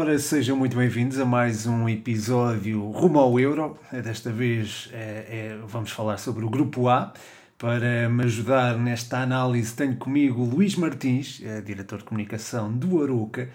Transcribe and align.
Ora, 0.00 0.16
sejam 0.16 0.56
muito 0.56 0.76
bem-vindos 0.76 1.18
a 1.18 1.24
mais 1.24 1.66
um 1.66 1.88
episódio 1.88 2.88
rumo 2.92 3.18
ao 3.18 3.40
Euro. 3.40 3.76
Desta 3.90 4.30
vez 4.30 4.88
é, 4.92 5.56
é, 5.56 5.58
vamos 5.66 5.90
falar 5.90 6.18
sobre 6.18 6.44
o 6.44 6.48
Grupo 6.48 6.88
A. 6.88 7.12
Para 7.58 8.08
me 8.08 8.22
ajudar 8.22 8.78
nesta 8.78 9.18
análise, 9.18 9.74
tenho 9.74 9.96
comigo 9.96 10.44
Luís 10.44 10.76
Martins, 10.76 11.42
é, 11.44 11.60
diretor 11.60 11.98
de 11.98 12.04
comunicação 12.04 12.72
do 12.72 13.02
Aruca. 13.02 13.50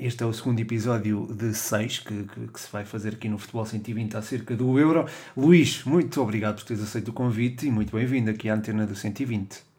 Este 0.00 0.24
é 0.24 0.26
o 0.26 0.32
segundo 0.32 0.58
episódio 0.58 1.32
de 1.32 1.54
seis 1.54 2.00
que, 2.00 2.24
que, 2.24 2.48
que, 2.48 2.60
se 2.60 2.68
vai 2.72 2.84
fazer 2.84 3.10
aqui 3.10 3.28
no 3.28 3.38
Futebol 3.38 3.64
120 3.64 4.16
acerca 4.16 4.56
do 4.56 4.76
Euro. 4.76 5.06
Luís, 5.36 5.84
muito 5.84 6.20
obrigado 6.20 6.56
por 6.56 6.64
teres 6.64 6.82
aceito 6.82 7.10
o 7.10 7.12
convite 7.12 7.68
e 7.68 7.70
muito 7.70 7.96
bem-vindo 7.96 8.28
aqui 8.28 8.50
à 8.50 8.54
antena 8.54 8.84
do 8.84 8.96
120. 8.96 9.69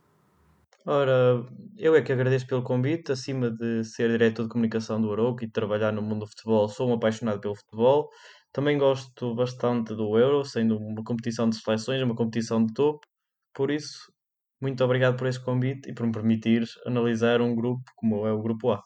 Ora, 0.85 1.45
eu 1.77 1.95
é 1.95 2.01
que 2.01 2.11
agradeço 2.11 2.47
pelo 2.47 2.63
convite. 2.63 3.11
Acima 3.11 3.51
de 3.51 3.83
ser 3.83 4.09
diretor 4.09 4.43
de 4.43 4.49
comunicação 4.49 4.99
do 4.99 5.11
Arouca 5.11 5.43
e 5.43 5.47
de 5.47 5.53
trabalhar 5.53 5.91
no 5.91 6.01
mundo 6.01 6.21
do 6.21 6.27
futebol, 6.27 6.67
sou 6.67 6.89
um 6.89 6.93
apaixonado 6.93 7.39
pelo 7.39 7.55
futebol. 7.55 8.09
Também 8.51 8.77
gosto 8.77 9.35
bastante 9.35 9.95
do 9.95 10.17
Euro, 10.17 10.43
sendo 10.43 10.77
uma 10.77 11.03
competição 11.03 11.49
de 11.49 11.55
seleções, 11.55 12.01
uma 12.01 12.15
competição 12.15 12.65
de 12.65 12.73
topo. 12.73 13.05
Por 13.53 13.69
isso, 13.69 14.11
muito 14.59 14.83
obrigado 14.83 15.17
por 15.17 15.27
este 15.27 15.43
convite 15.43 15.89
e 15.89 15.93
por 15.93 16.05
me 16.05 16.11
permitir 16.11 16.65
analisar 16.85 17.41
um 17.41 17.55
grupo 17.55 17.83
como 17.95 18.25
é 18.25 18.31
o 18.31 18.41
Grupo 18.41 18.71
A. 18.71 18.83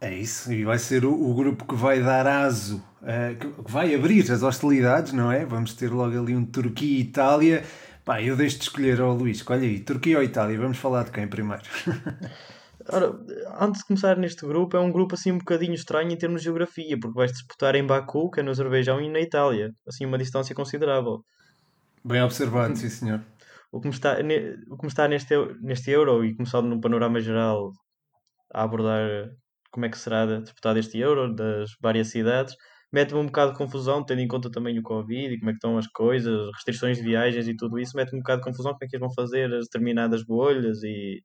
É 0.00 0.12
isso, 0.12 0.52
e 0.52 0.64
vai 0.64 0.78
ser 0.78 1.04
o, 1.04 1.12
o 1.12 1.34
grupo 1.34 1.64
que 1.66 1.74
vai 1.74 2.02
dar 2.02 2.26
aso, 2.26 2.84
uh, 3.00 3.38
que 3.38 3.72
vai 3.72 3.94
abrir 3.94 4.30
as 4.30 4.42
hostilidades, 4.42 5.12
não 5.12 5.32
é? 5.32 5.46
Vamos 5.46 5.72
ter 5.72 5.90
logo 5.90 6.18
ali 6.18 6.36
um 6.36 6.44
Turquia 6.44 6.98
e 6.98 7.00
Itália 7.00 7.64
Pá, 8.04 8.22
eu 8.22 8.36
deixo 8.36 8.58
de 8.58 8.64
escolher 8.64 9.00
ao 9.00 9.14
Luís. 9.14 9.38
Escolhe 9.38 9.66
aí, 9.66 9.80
Turquia 9.80 10.18
ou 10.18 10.22
Itália? 10.22 10.58
Vamos 10.58 10.76
falar 10.78 11.04
de 11.04 11.10
quem 11.10 11.26
primeiro? 11.26 11.62
Ora, 12.86 13.12
antes 13.58 13.80
de 13.80 13.86
começar 13.86 14.16
neste 14.18 14.46
grupo, 14.46 14.76
é 14.76 14.80
um 14.80 14.92
grupo 14.92 15.14
assim 15.14 15.32
um 15.32 15.38
bocadinho 15.38 15.72
estranho 15.72 16.10
em 16.10 16.16
termos 16.18 16.42
de 16.42 16.44
geografia, 16.44 16.98
porque 17.00 17.16
vais 17.16 17.32
disputar 17.32 17.74
em 17.74 17.86
Baku, 17.86 18.30
que 18.30 18.40
é 18.40 18.42
no 18.42 18.50
Azerbaijão, 18.50 19.00
e 19.00 19.08
na 19.08 19.20
Itália. 19.20 19.72
Assim, 19.88 20.04
uma 20.04 20.18
distância 20.18 20.54
considerável. 20.54 21.24
Bem 22.04 22.20
observado, 22.22 22.76
sim 22.76 22.90
senhor. 22.90 23.24
O 23.72 23.80
que 23.80 23.88
me 23.88 23.94
está, 23.94 24.18
o 24.68 24.76
que 24.76 24.86
está 24.86 25.08
neste, 25.08 25.34
neste 25.62 25.90
Euro, 25.90 26.22
e 26.26 26.36
começando 26.36 26.66
num 26.66 26.80
panorama 26.80 27.20
geral 27.20 27.72
a 28.52 28.64
abordar 28.64 29.30
como 29.70 29.86
é 29.86 29.88
que 29.88 29.98
será 29.98 30.26
disputado 30.40 30.78
este 30.78 30.98
Euro, 30.98 31.34
das 31.34 31.70
várias 31.80 32.08
cidades, 32.08 32.54
mete-me 32.94 33.18
um 33.18 33.26
bocado 33.26 33.50
de 33.50 33.58
confusão, 33.58 34.04
tendo 34.04 34.20
em 34.20 34.28
conta 34.28 34.48
também 34.48 34.78
o 34.78 34.82
Covid 34.82 35.34
e 35.34 35.38
como 35.38 35.50
é 35.50 35.52
que 35.52 35.56
estão 35.56 35.76
as 35.76 35.88
coisas, 35.88 36.48
restrições 36.54 36.96
de 36.96 37.02
viagens 37.02 37.48
e 37.48 37.56
tudo 37.56 37.80
isso, 37.80 37.96
mete-me 37.96 38.18
um 38.18 38.22
bocado 38.22 38.40
de 38.40 38.44
confusão 38.44 38.70
como 38.70 38.84
é 38.84 38.86
que 38.86 38.94
eles 38.94 39.04
vão 39.04 39.12
fazer 39.12 39.52
as 39.52 39.64
determinadas 39.64 40.22
bolhas 40.22 40.80
e, 40.84 41.20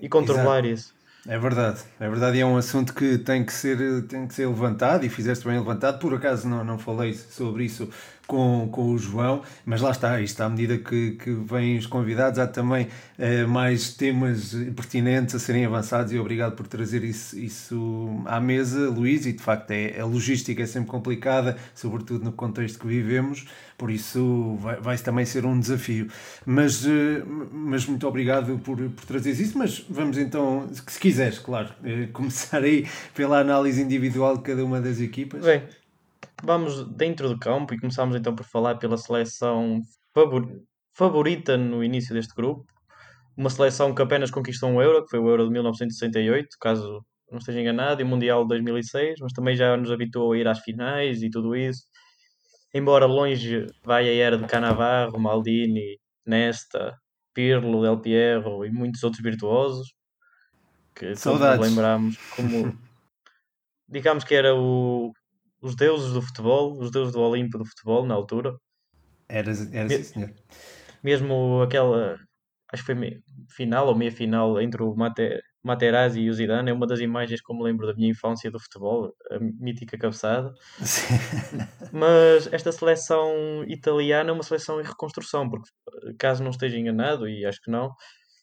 e 0.00 0.08
controlar 0.08 0.64
Exato. 0.64 0.74
isso. 0.74 0.94
É 1.28 1.38
verdade, 1.38 1.80
é 2.00 2.10
verdade, 2.10 2.38
e 2.38 2.40
é 2.40 2.46
um 2.46 2.56
assunto 2.56 2.92
que 2.92 3.16
tem 3.18 3.46
que 3.46 3.52
ser, 3.52 4.06
tem 4.08 4.26
que 4.26 4.34
ser 4.34 4.46
levantado 4.48 5.06
e 5.06 5.08
fizeste 5.08 5.46
bem 5.46 5.56
levantado. 5.56 6.00
Por 6.00 6.12
acaso 6.12 6.48
não, 6.48 6.64
não 6.64 6.76
falei 6.76 7.14
sobre 7.14 7.64
isso 7.64 7.88
com, 8.26 8.68
com 8.70 8.90
o 8.90 8.98
João, 8.98 9.42
mas 9.64 9.80
lá 9.80 9.90
está, 9.90 10.20
isto 10.20 10.40
à 10.40 10.48
medida 10.48 10.78
que, 10.78 11.12
que 11.12 11.30
vêm 11.30 11.76
os 11.78 11.86
convidados, 11.86 12.38
há 12.38 12.46
também 12.46 12.88
eh, 13.18 13.44
mais 13.44 13.92
temas 13.94 14.54
pertinentes 14.74 15.34
a 15.34 15.38
serem 15.38 15.64
avançados 15.64 16.12
e 16.12 16.18
obrigado 16.18 16.54
por 16.56 16.66
trazer 16.66 17.04
isso, 17.04 17.38
isso 17.38 18.22
à 18.24 18.40
mesa, 18.40 18.88
Luís, 18.88 19.26
e 19.26 19.32
de 19.32 19.42
facto 19.42 19.70
é, 19.70 20.00
a 20.00 20.04
logística 20.06 20.62
é 20.62 20.66
sempre 20.66 20.90
complicada, 20.90 21.56
sobretudo 21.74 22.24
no 22.24 22.32
contexto 22.32 22.78
que 22.78 22.86
vivemos, 22.86 23.46
por 23.76 23.90
isso 23.90 24.56
vai, 24.60 24.80
vai 24.80 24.98
também 24.98 25.26
ser 25.26 25.44
um 25.44 25.58
desafio. 25.58 26.08
Mas, 26.46 26.86
eh, 26.86 27.22
mas 27.52 27.86
muito 27.86 28.06
obrigado 28.06 28.58
por, 28.58 28.76
por 28.76 29.04
trazer 29.04 29.32
isso, 29.32 29.58
mas 29.58 29.84
vamos 29.88 30.16
então, 30.16 30.68
se 30.72 30.98
quiseres, 30.98 31.38
claro, 31.38 31.68
eh, 31.84 32.08
começar 32.12 32.62
aí 32.62 32.86
pela 33.14 33.40
análise 33.40 33.82
individual 33.82 34.36
de 34.36 34.42
cada 34.42 34.64
uma 34.64 34.80
das 34.80 35.00
equipas. 35.00 35.44
Bem, 35.44 35.62
Vamos 36.44 36.84
dentro 36.94 37.28
do 37.28 37.38
campo 37.38 37.72
e 37.72 37.80
começamos 37.80 38.14
então 38.14 38.34
por 38.34 38.44
falar 38.44 38.74
pela 38.76 38.98
seleção 38.98 39.80
favorita 40.92 41.56
no 41.56 41.82
início 41.82 42.14
deste 42.14 42.34
grupo. 42.34 42.66
Uma 43.34 43.48
seleção 43.48 43.94
que 43.94 44.02
apenas 44.02 44.30
conquistou 44.30 44.68
um 44.68 44.80
Euro, 44.80 45.02
que 45.04 45.10
foi 45.10 45.20
o 45.20 45.28
Euro 45.28 45.46
de 45.46 45.52
1968, 45.52 46.48
caso 46.60 47.04
não 47.30 47.38
esteja 47.38 47.60
enganado, 47.60 48.02
e 48.02 48.04
o 48.04 48.06
Mundial 48.06 48.42
de 48.42 48.48
2006, 48.48 49.20
mas 49.20 49.32
também 49.32 49.56
já 49.56 49.74
nos 49.76 49.90
habituou 49.90 50.32
a 50.32 50.38
ir 50.38 50.46
às 50.46 50.60
finais 50.60 51.22
e 51.22 51.30
tudo 51.30 51.56
isso. 51.56 51.82
Embora 52.74 53.06
longe 53.06 53.66
vai 53.82 54.06
a 54.06 54.12
era 54.12 54.36
de 54.36 54.46
Cannavaro, 54.46 55.18
Maldini, 55.18 55.98
Nesta, 56.26 56.94
Pirlo, 57.32 57.82
Del 57.82 58.00
Piero 58.00 58.64
e 58.66 58.70
muitos 58.70 59.02
outros 59.02 59.22
virtuosos, 59.22 59.94
que 60.94 61.16
Saudades. 61.16 61.56
todos 61.56 61.70
lembramos 61.70 62.16
como 62.36 62.78
digamos 63.88 64.24
que 64.24 64.34
era 64.34 64.54
o, 64.54 65.12
os 65.64 65.74
deuses 65.74 66.12
do 66.12 66.20
futebol, 66.20 66.78
os 66.78 66.90
deuses 66.90 67.14
do 67.14 67.20
Olimpo 67.20 67.56
do 67.56 67.64
futebol 67.64 68.04
na 68.04 68.14
altura. 68.14 68.54
Era, 69.26 69.50
era 69.72 69.88
sim, 69.88 70.02
senhor. 70.02 70.34
Mesmo 71.02 71.62
aquela, 71.62 72.18
acho 72.70 72.84
que 72.84 72.94
foi 72.94 73.22
final 73.48 73.88
ou 73.88 73.96
meia 73.96 74.12
final 74.12 74.60
entre 74.60 74.82
o 74.82 74.94
Mate, 74.94 75.40
Materazzi 75.62 76.20
e 76.20 76.28
o 76.28 76.34
Zidane, 76.34 76.70
é 76.70 76.74
uma 76.74 76.86
das 76.86 77.00
imagens 77.00 77.40
que 77.40 77.54
me 77.54 77.62
lembro 77.62 77.86
da 77.86 77.94
minha 77.94 78.10
infância 78.10 78.50
do 78.50 78.60
futebol, 78.60 79.14
a 79.30 79.38
mítica 79.40 79.96
cabeçada. 79.96 80.52
Mas 81.90 82.46
esta 82.52 82.70
seleção 82.70 83.64
italiana 83.66 84.28
é 84.28 84.32
uma 84.34 84.42
seleção 84.42 84.78
em 84.82 84.84
reconstrução, 84.84 85.48
porque 85.48 85.70
caso 86.18 86.44
não 86.44 86.50
esteja 86.50 86.76
enganado, 86.76 87.26
e 87.26 87.46
acho 87.46 87.60
que 87.62 87.70
não, 87.70 87.90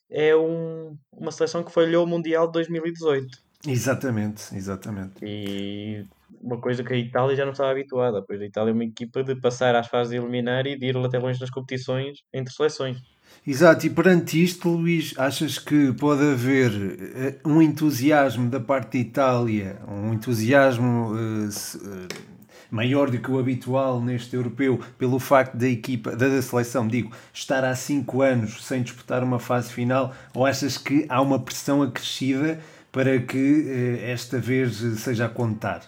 é 0.09 0.36
um, 0.36 0.98
uma 1.12 1.32
seleção 1.32 1.64
que 1.64 1.72
falhou 1.72 2.03
o 2.03 2.08
Mundial 2.08 2.48
de 2.48 2.53
2018. 2.53 3.28
Exatamente, 3.68 4.56
exatamente. 4.56 5.24
E 5.24 6.03
uma 6.40 6.59
coisa 6.59 6.84
que 6.84 6.94
a 6.94 6.97
Itália 6.97 7.36
já 7.36 7.46
não 7.46 7.52
estava 7.52 7.72
habituada, 7.72 8.22
pois 8.22 8.42
a 8.42 8.46
Itália 8.46 8.72
é 8.72 8.74
uma 8.74 8.86
equipa 8.86 9.24
de 9.24 9.36
passar 9.36 9.75
às 9.75 9.88
fases 9.88 10.12
de 10.12 10.18
eliminar 10.18 10.66
e 10.66 10.78
de 10.78 10.88
ir 10.88 10.97
até 10.97 11.19
longe 11.19 11.40
nas 11.40 11.50
competições 11.50 12.19
entre 12.34 12.53
seleções. 12.53 12.97
Exato, 13.46 13.88
e 13.88 13.90
perante 13.90 14.44
isto, 14.44 14.70
Luís, 14.70 15.14
achas 15.18 15.58
que 15.58 15.91
pode 15.94 16.22
haver 16.22 16.72
eh, 17.16 17.36
um 17.46 17.62
entusiasmo 17.62 18.50
da 18.50 18.59
parte 18.59 18.97
da 18.97 19.00
Itália, 19.00 19.80
um 19.88 20.14
entusiasmo 20.14 21.14
uh, 21.14 21.50
maior 22.70 23.09
do 23.09 23.18
que 23.18 23.31
o 23.31 23.40
habitual 23.40 24.00
neste 24.00 24.36
europeu, 24.36 24.80
pelo 24.97 25.18
facto 25.18 25.56
da 25.58 25.68
equipa, 25.68 26.16
da 26.16 26.41
seleção, 26.41 26.88
digo, 26.88 27.12
estar 27.34 27.64
há 27.64 27.75
5 27.75 28.22
anos 28.22 28.64
sem 28.64 28.84
disputar 28.84 29.24
uma 29.24 29.40
fase 29.40 29.74
final, 29.74 30.14
ou 30.36 30.46
achas 30.46 30.78
que 30.78 31.06
há 31.09 31.20
uma 31.20 31.40
pressão 31.40 31.81
acrescida 31.81 32.59
para 32.91 33.20
que 33.20 33.38
uh, 33.38 34.06
esta 34.06 34.38
vez 34.38 34.78
seja 35.00 35.25
a 35.25 35.30
contar? 35.30 35.81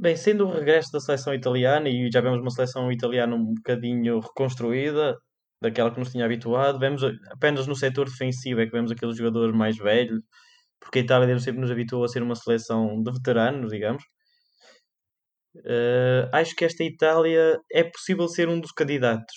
Bem, 0.00 0.16
sendo 0.16 0.46
o 0.46 0.50
regresso 0.50 0.90
da 0.92 0.98
seleção 0.98 1.34
italiana, 1.34 1.86
e 1.90 2.10
já 2.10 2.22
vemos 2.22 2.40
uma 2.40 2.50
seleção 2.50 2.90
italiana 2.90 3.36
um 3.36 3.52
bocadinho 3.52 4.18
reconstruída, 4.18 5.14
daquela 5.60 5.90
que 5.92 5.98
nos 5.98 6.10
tinha 6.10 6.24
habituado, 6.24 6.78
vemos 6.78 7.02
apenas 7.30 7.66
no 7.66 7.76
setor 7.76 8.06
defensivo 8.06 8.62
é 8.62 8.66
que 8.66 8.72
vemos 8.72 8.90
aqueles 8.90 9.18
jogadores 9.18 9.54
mais 9.54 9.76
velhos, 9.76 10.22
porque 10.80 11.00
a 11.00 11.02
Itália 11.02 11.38
sempre 11.38 11.60
nos 11.60 11.70
habituou 11.70 12.02
a 12.04 12.08
ser 12.08 12.22
uma 12.22 12.34
seleção 12.34 13.02
de 13.02 13.12
veteranos, 13.12 13.70
digamos. 13.70 14.02
Uh, 15.56 16.30
acho 16.32 16.56
que 16.56 16.64
esta 16.64 16.82
Itália 16.82 17.58
é 17.70 17.84
possível 17.84 18.26
ser 18.26 18.48
um 18.48 18.58
dos 18.58 18.72
candidatos. 18.72 19.34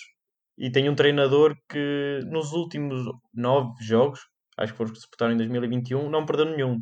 E 0.56 0.70
tem 0.70 0.88
um 0.88 0.94
treinador 0.94 1.54
que 1.68 2.20
nos 2.30 2.52
últimos 2.52 3.02
nove 3.34 3.70
jogos, 3.82 4.20
acho 4.56 4.72
que 4.72 4.78
foram 4.78 4.92
que 4.92 4.98
disputaram 4.98 5.34
em 5.34 5.36
2021, 5.36 6.08
não 6.08 6.24
perdeu 6.24 6.46
nenhum. 6.46 6.78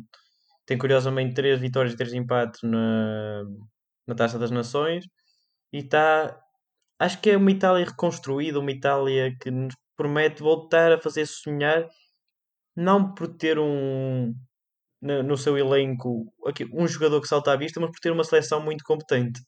Tem 0.65 0.77
curiosamente 0.77 1.33
três 1.33 1.59
vitórias 1.59 1.93
e 1.93 1.97
três 1.97 2.13
empates 2.13 2.61
na, 2.63 3.43
na 4.07 4.15
Taça 4.15 4.39
das 4.39 4.51
Nações 4.51 5.05
e 5.71 5.79
está. 5.79 6.39
Acho 6.99 7.19
que 7.21 7.31
é 7.31 7.37
uma 7.37 7.51
Itália 7.51 7.85
reconstruída, 7.85 8.59
uma 8.59 8.71
Itália 8.71 9.35
que 9.41 9.51
nos 9.51 9.75
promete 9.97 10.41
voltar 10.41 10.91
a 10.93 11.01
fazer 11.01 11.25
sonhar, 11.25 11.87
não 12.75 13.13
por 13.13 13.27
ter 13.37 13.59
um 13.59 14.33
no, 15.01 15.37
seu 15.37 15.57
elenco 15.57 16.25
um 16.73 16.87
jogador 16.87 17.21
que 17.21 17.27
salta 17.27 17.51
à 17.51 17.55
vista, 17.57 17.79
mas 17.79 17.91
por 17.91 17.99
ter 17.99 18.11
uma 18.11 18.23
seleção 18.23 18.61
muito 18.63 18.83
competente. 18.85 19.41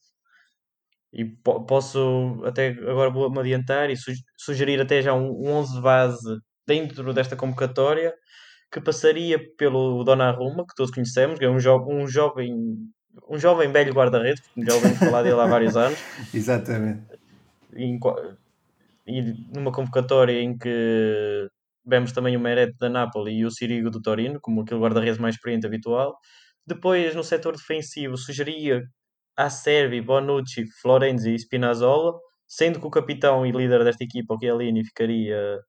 E 1.13 1.23
po 1.25 1.65
posso 1.65 2.43
até 2.45 2.69
agora 2.69 3.09
vou-me 3.09 3.39
adiantar 3.39 3.89
e 3.89 3.95
su 3.95 4.11
sugerir 4.37 4.81
até 4.81 5.01
já 5.01 5.13
um, 5.13 5.29
um 5.47 5.53
11 5.53 5.81
base 5.81 6.39
dentro 6.67 7.13
desta 7.13 7.35
convocatória 7.37 8.13
que 8.71 8.81
passaria 8.81 9.39
pelo 9.57 10.03
Donnarumma, 10.03 10.65
que 10.67 10.75
todos 10.75 10.91
conhecemos, 10.93 11.39
que 11.39 11.45
é 11.45 11.49
um, 11.49 11.59
jo 11.59 11.77
um 11.87 12.07
jovem 12.07 12.53
um 13.29 13.37
jovem 13.37 13.71
velho 13.71 13.93
guarda-redes, 13.93 14.43
já 14.57 14.73
ouvimos 14.73 14.97
falar 14.97 15.23
dele 15.23 15.39
há 15.39 15.45
vários 15.45 15.75
anos. 15.75 15.97
Exatamente. 16.33 17.01
E, 17.73 17.97
e, 19.07 19.21
numa 19.53 19.71
convocatória 19.71 20.41
em 20.41 20.57
que 20.57 21.47
vemos 21.85 22.11
também 22.11 22.35
o 22.35 22.39
Meret 22.39 22.73
da 22.79 22.89
Napoli 22.89 23.33
e 23.33 23.45
o 23.45 23.51
Sirigo 23.51 23.89
do 23.89 24.01
Torino, 24.01 24.39
como 24.41 24.61
aquele 24.61 24.79
guarda-redes 24.79 25.19
mais 25.19 25.35
experiente 25.35 25.67
habitual. 25.67 26.17
Depois, 26.65 27.13
no 27.13 27.23
setor 27.23 27.55
defensivo, 27.55 28.17
sugeria 28.17 28.83
a 29.37 29.49
Servi, 29.49 30.01
Bonucci, 30.01 30.65
Florenzi 30.81 31.31
e 31.31 31.39
Spinazzola, 31.39 32.17
sendo 32.47 32.79
que 32.79 32.87
o 32.87 32.91
capitão 32.91 33.45
e 33.45 33.51
líder 33.51 33.83
desta 33.83 34.03
equipa, 34.03 34.33
o 34.33 34.39
Chiellini, 34.39 34.83
ficaria 34.83 35.59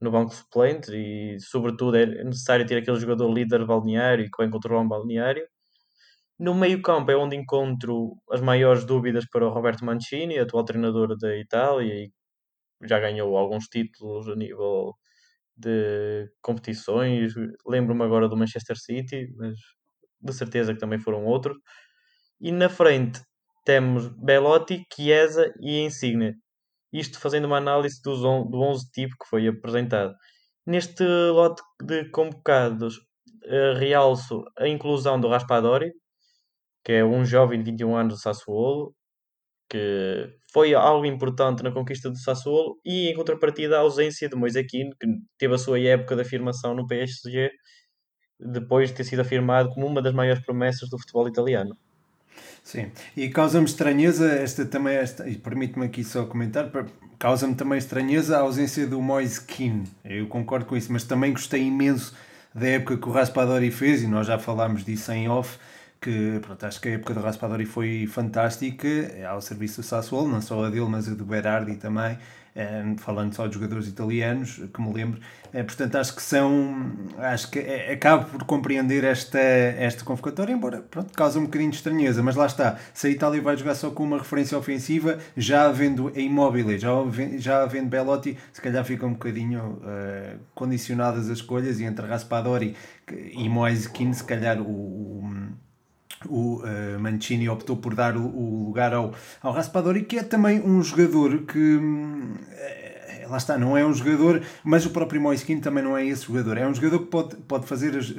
no 0.00 0.10
banco 0.10 0.34
suplente 0.34 0.90
e, 0.92 1.38
sobretudo, 1.40 1.96
é 1.96 2.24
necessário 2.24 2.66
ter 2.66 2.78
aquele 2.78 2.98
jogador 2.98 3.30
líder 3.32 3.64
balneário 3.66 4.24
e 4.24 4.30
que 4.30 4.38
vai 4.38 4.48
controlar 4.50 4.82
um 4.82 4.88
balneário. 4.88 5.46
No 6.40 6.54
meio-campo 6.54 7.10
é 7.10 7.16
onde 7.16 7.36
encontro 7.36 8.16
as 8.30 8.40
maiores 8.40 8.86
dúvidas 8.86 9.26
para 9.28 9.46
o 9.46 9.50
Roberto 9.50 9.84
Mancini, 9.84 10.38
atual 10.38 10.64
treinador 10.64 11.14
da 11.18 11.36
Itália 11.36 11.92
e 11.92 12.10
já 12.82 12.98
ganhou 12.98 13.36
alguns 13.36 13.66
títulos 13.66 14.26
a 14.26 14.34
nível 14.34 14.94
de 15.54 16.30
competições. 16.40 17.34
Lembro-me 17.66 18.04
agora 18.04 18.26
do 18.26 18.38
Manchester 18.38 18.78
City, 18.78 19.28
mas 19.36 19.54
de 20.22 20.32
certeza 20.32 20.72
que 20.72 20.80
também 20.80 20.98
foram 20.98 21.26
outros. 21.26 21.58
E 22.40 22.50
na 22.50 22.70
frente 22.70 23.20
temos 23.66 24.08
Belotti, 24.08 24.86
Chiesa 24.94 25.52
e 25.60 25.80
Insigne. 25.80 26.36
Isto 26.90 27.20
fazendo 27.20 27.46
uma 27.46 27.58
análise 27.58 28.00
do 28.02 28.12
11 28.14 28.90
tipo 28.92 29.14
que 29.20 29.28
foi 29.28 29.46
apresentado. 29.46 30.14
Neste 30.66 31.04
lote 31.04 31.62
de 31.82 32.10
convocados, 32.10 32.96
uh, 32.96 33.74
realço 33.78 34.42
a 34.58 34.66
inclusão 34.68 35.20
do 35.20 35.28
Raspadori, 35.28 35.92
que 36.84 36.92
é 36.92 37.04
um 37.04 37.24
jovem 37.24 37.62
de 37.62 37.70
21 37.70 37.96
anos 37.96 38.14
do 38.14 38.20
Sassuolo, 38.20 38.94
que 39.68 40.28
foi 40.52 40.74
algo 40.74 41.06
importante 41.06 41.62
na 41.62 41.70
conquista 41.70 42.10
do 42.10 42.18
Sassuolo, 42.18 42.78
e 42.84 43.08
em 43.08 43.14
contrapartida 43.14 43.76
a 43.76 43.80
ausência 43.80 44.28
de 44.28 44.34
Moise 44.34 44.64
Kean, 44.64 44.90
que 45.00 45.06
teve 45.38 45.54
a 45.54 45.58
sua 45.58 45.78
época 45.78 46.16
de 46.16 46.22
afirmação 46.22 46.74
no 46.74 46.86
PSG, 46.86 47.50
depois 48.40 48.90
de 48.90 48.96
ter 48.96 49.04
sido 49.04 49.20
afirmado 49.20 49.70
como 49.70 49.86
uma 49.86 50.02
das 50.02 50.12
maiores 50.12 50.42
promessas 50.44 50.88
do 50.88 50.98
futebol 50.98 51.28
italiano. 51.28 51.76
Sim, 52.62 52.90
e 53.16 53.28
causa-me 53.28 53.66
estranheza, 53.66 54.30
esta 54.32 54.64
também, 54.64 54.94
esta, 54.96 55.28
e 55.28 55.36
permite-me 55.36 55.86
aqui 55.86 56.04
só 56.04 56.26
comentar, 56.26 56.70
causa-me 57.18 57.54
também 57.54 57.78
estranheza 57.78 58.36
a 58.36 58.40
ausência 58.40 58.86
do 58.86 59.00
Moise 59.00 59.44
Kean, 59.44 59.84
eu 60.04 60.26
concordo 60.26 60.66
com 60.66 60.76
isso, 60.76 60.92
mas 60.92 61.04
também 61.04 61.32
gostei 61.32 61.62
imenso 61.62 62.14
da 62.54 62.66
época 62.66 62.98
que 62.98 63.08
o 63.08 63.12
Raspadori 63.12 63.70
fez, 63.70 64.02
e 64.02 64.06
nós 64.06 64.26
já 64.26 64.38
falámos 64.38 64.84
disso 64.84 65.12
em 65.12 65.28
off, 65.28 65.58
que 66.00 66.38
pronto, 66.40 66.64
acho 66.64 66.80
que 66.80 66.88
a 66.88 66.92
época 66.92 67.12
do 67.12 67.20
Raspadori 67.20 67.66
foi 67.66 68.06
fantástica 68.06 68.88
é 68.88 69.26
ao 69.26 69.40
serviço 69.40 69.82
do 69.82 69.86
Sassuolo, 69.86 70.28
não 70.28 70.40
só 70.40 70.64
a 70.64 70.70
dele, 70.70 70.86
mas 70.88 71.06
a 71.08 71.14
do 71.14 71.26
Berardi 71.26 71.76
também, 71.76 72.16
é, 72.56 72.82
falando 72.96 73.34
só 73.34 73.46
de 73.46 73.54
jogadores 73.54 73.86
italianos, 73.86 74.60
que 74.72 74.80
me 74.80 74.92
lembro. 74.92 75.20
Portanto, 75.52 75.96
acho 75.96 76.14
que 76.16 76.22
são. 76.22 76.92
Acho 77.18 77.50
que 77.50 77.58
acabo 77.58 78.24
por 78.30 78.44
compreender 78.44 79.04
esta, 79.04 79.38
esta 79.38 80.04
convocatória, 80.04 80.52
embora 80.52 80.80
pronto, 80.80 81.12
causa 81.12 81.38
um 81.38 81.44
bocadinho 81.44 81.70
de 81.70 81.76
estranheza, 81.76 82.22
mas 82.22 82.34
lá 82.34 82.46
está. 82.46 82.78
Se 82.94 83.06
a 83.08 83.10
Itália 83.10 83.42
vai 83.42 83.56
jogar 83.56 83.74
só 83.74 83.90
com 83.90 84.02
uma 84.02 84.18
referência 84.18 84.56
ofensiva, 84.56 85.18
já 85.36 85.66
havendo 85.66 86.12
a 86.14 86.18
Immobile, 86.18 86.78
já, 86.78 86.90
já 87.36 87.62
havendo 87.62 87.88
Belotti, 87.88 88.38
se 88.52 88.60
calhar 88.60 88.84
fica 88.84 89.06
um 89.06 89.12
bocadinho 89.12 89.80
uh, 89.82 90.38
condicionadas 90.54 91.28
as 91.28 91.38
escolhas 91.38 91.78
e 91.78 91.84
entre 91.84 92.06
Raspadori 92.06 92.74
e 93.32 93.48
Moise 93.48 93.90
Keane, 93.90 94.14
se 94.14 94.24
calhar 94.24 94.60
o, 94.60 94.64
o 94.64 95.30
o 96.28 96.62
uh, 96.62 97.00
Mancini 97.00 97.48
optou 97.48 97.76
por 97.76 97.94
dar 97.94 98.16
o, 98.16 98.26
o, 98.26 98.64
lugar 98.66 98.92
ao, 98.92 99.14
ao 99.42 99.52
Raspadori, 99.52 100.04
que 100.04 100.18
é 100.18 100.22
também 100.22 100.60
um 100.60 100.82
jogador 100.82 101.42
que. 101.42 101.76
Uh, 101.76 103.30
lá 103.30 103.36
está, 103.36 103.56
não 103.56 103.76
é 103.76 103.86
um 103.86 103.94
jogador, 103.94 104.42
mas 104.64 104.84
o 104.84 104.90
próprio 104.90 105.20
Moiskin 105.20 105.60
também 105.60 105.82
não 105.82 105.96
é 105.96 106.04
esse 106.04 106.26
jogador. 106.26 106.58
É 106.58 106.66
um 106.66 106.74
jogador 106.74 106.98
que 107.00 107.06
pode, 107.06 107.36
pode 107.36 107.66
fazer 107.66 107.96
as, 107.96 108.10
uh, 108.10 108.14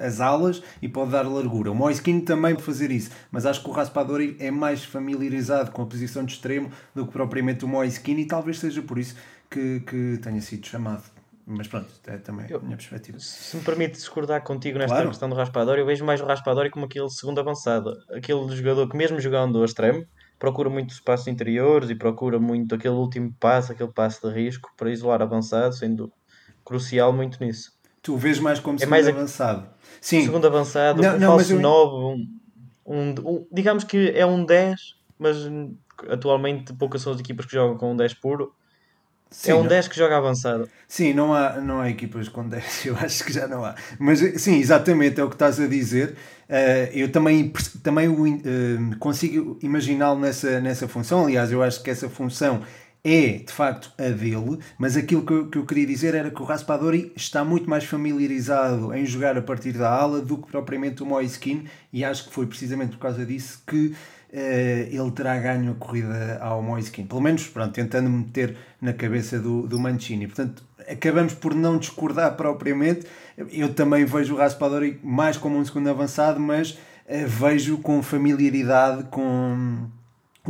as 0.00 0.20
alas 0.20 0.62
e 0.80 0.88
pode 0.88 1.10
dar 1.10 1.22
largura. 1.22 1.70
O 1.70 1.74
Moiskin 1.74 2.20
também 2.20 2.54
pode 2.54 2.66
fazer 2.66 2.90
isso, 2.90 3.10
mas 3.30 3.46
acho 3.46 3.62
que 3.62 3.68
o 3.68 3.72
Raspadori 3.72 4.36
é 4.40 4.50
mais 4.50 4.82
familiarizado 4.84 5.70
com 5.70 5.82
a 5.82 5.86
posição 5.86 6.24
de 6.24 6.32
extremo 6.32 6.70
do 6.94 7.06
que 7.06 7.12
propriamente 7.12 7.64
o 7.64 7.68
Moiskin 7.68 8.16
e 8.16 8.24
talvez 8.24 8.58
seja 8.58 8.82
por 8.82 8.98
isso 8.98 9.14
que, 9.50 9.80
que 9.80 10.18
tenha 10.22 10.40
sido 10.40 10.66
chamado. 10.66 11.13
Mas 11.46 11.68
pronto, 11.68 11.88
é 12.06 12.16
também 12.16 12.46
eu, 12.48 12.58
a 12.58 12.62
minha 12.62 12.76
perspectiva. 12.76 13.18
Se 13.20 13.56
me 13.56 13.62
permite 13.62 13.92
discordar 13.92 14.42
contigo 14.42 14.78
nesta 14.78 14.94
claro. 14.94 15.10
questão 15.10 15.28
do 15.28 15.34
Raspadori, 15.34 15.80
eu 15.80 15.86
vejo 15.86 16.04
mais 16.04 16.20
o 16.20 16.24
Raspadori 16.24 16.70
como 16.70 16.86
aquele 16.86 17.08
segundo 17.10 17.38
avançado. 17.38 17.92
Aquele 18.10 18.48
jogador 18.56 18.88
que, 18.88 18.96
mesmo 18.96 19.20
jogando 19.20 19.60
a 19.60 19.64
extremo, 19.64 20.06
procura 20.38 20.70
muito 20.70 20.92
espaços 20.94 21.26
interiores 21.26 21.90
e 21.90 21.94
procura 21.94 22.38
muito 22.38 22.74
aquele 22.74 22.94
último 22.94 23.34
passo, 23.38 23.72
aquele 23.72 23.92
passo 23.92 24.26
de 24.26 24.34
risco 24.34 24.70
para 24.76 24.90
isolar 24.90 25.20
avançado, 25.20 25.74
sendo 25.74 26.10
crucial 26.64 27.12
muito 27.12 27.42
nisso. 27.44 27.72
Tu 28.00 28.16
vês 28.16 28.38
mais 28.38 28.58
como 28.58 28.76
é 28.76 28.78
segundo 28.78 28.90
mais 28.90 29.08
avançado. 29.08 29.68
Sim. 30.00 30.22
Segundo 30.22 30.46
avançado, 30.46 31.02
não, 31.02 31.14
um 31.14 31.18
não, 31.18 31.28
falso 31.28 31.52
eu... 31.52 31.60
9, 31.60 31.94
um, 31.94 32.28
um, 32.86 33.14
um, 33.18 33.46
digamos 33.52 33.84
que 33.84 34.12
é 34.14 34.24
um 34.24 34.44
10, 34.44 34.80
mas 35.18 35.36
atualmente 36.08 36.72
poucas 36.72 37.02
são 37.02 37.12
as 37.12 37.20
equipas 37.20 37.44
que 37.44 37.52
jogam 37.52 37.76
com 37.76 37.92
um 37.92 37.96
10 37.96 38.14
puro 38.14 38.54
Sim, 39.34 39.50
é 39.50 39.54
um 39.56 39.62
não... 39.62 39.68
10 39.68 39.88
que 39.88 39.96
joga 39.96 40.16
avançado. 40.16 40.68
Sim, 40.86 41.12
não 41.12 41.34
há, 41.34 41.60
não 41.60 41.80
há 41.80 41.90
equipas 41.90 42.28
com 42.28 42.48
10, 42.48 42.86
eu 42.86 42.96
acho 42.96 43.24
que 43.24 43.32
já 43.32 43.48
não 43.48 43.64
há. 43.64 43.74
Mas 43.98 44.20
sim, 44.40 44.58
exatamente 44.58 45.20
é 45.20 45.24
o 45.24 45.28
que 45.28 45.34
estás 45.34 45.58
a 45.58 45.66
dizer. 45.66 46.10
Uh, 46.48 46.92
eu 46.92 47.10
também, 47.10 47.52
também 47.82 48.08
uh, 48.08 48.96
consigo 49.00 49.58
imaginá-lo 49.60 50.20
nessa, 50.20 50.60
nessa 50.60 50.86
função. 50.86 51.24
Aliás, 51.24 51.50
eu 51.50 51.62
acho 51.62 51.82
que 51.82 51.90
essa 51.90 52.08
função 52.08 52.62
é 53.02 53.38
de 53.38 53.52
facto 53.52 53.92
a 53.98 54.08
dele, 54.08 54.58
mas 54.78 54.96
aquilo 54.96 55.26
que 55.26 55.32
eu, 55.32 55.48
que 55.48 55.58
eu 55.58 55.66
queria 55.66 55.86
dizer 55.86 56.14
era 56.14 56.30
que 56.30 56.40
o 56.40 56.44
Raspadori 56.44 57.12
está 57.14 57.44
muito 57.44 57.68
mais 57.68 57.84
familiarizado 57.84 58.94
em 58.94 59.04
jogar 59.04 59.36
a 59.36 59.42
partir 59.42 59.72
da 59.72 59.90
ala 59.90 60.22
do 60.22 60.38
que 60.38 60.50
propriamente 60.50 61.02
o 61.02 61.06
Moiskin, 61.06 61.66
e 61.92 62.02
acho 62.02 62.28
que 62.28 62.32
foi 62.32 62.46
precisamente 62.46 62.92
por 62.92 63.00
causa 63.00 63.26
disso 63.26 63.62
que 63.66 63.94
ele 64.36 65.10
terá 65.12 65.38
ganho 65.38 65.72
a 65.72 65.74
corrida 65.74 66.38
ao 66.40 66.60
Moiskin. 66.60 67.06
Pelo 67.06 67.20
menos, 67.20 67.46
pronto, 67.46 67.72
tentando 67.72 68.10
meter 68.10 68.56
na 68.80 68.92
cabeça 68.92 69.38
do, 69.38 69.66
do 69.66 69.78
Mancini. 69.78 70.26
Portanto, 70.26 70.64
acabamos 70.88 71.34
por 71.34 71.54
não 71.54 71.78
discordar 71.78 72.36
propriamente. 72.36 73.06
Eu 73.36 73.72
também 73.74 74.04
vejo 74.04 74.34
o 74.34 74.38
Raspadori 74.38 74.98
mais 75.02 75.36
como 75.36 75.56
um 75.56 75.64
segundo 75.64 75.88
avançado, 75.88 76.40
mas 76.40 76.72
uh, 76.72 77.26
vejo 77.26 77.78
com 77.78 78.02
familiaridade 78.02 79.04
com, 79.04 79.88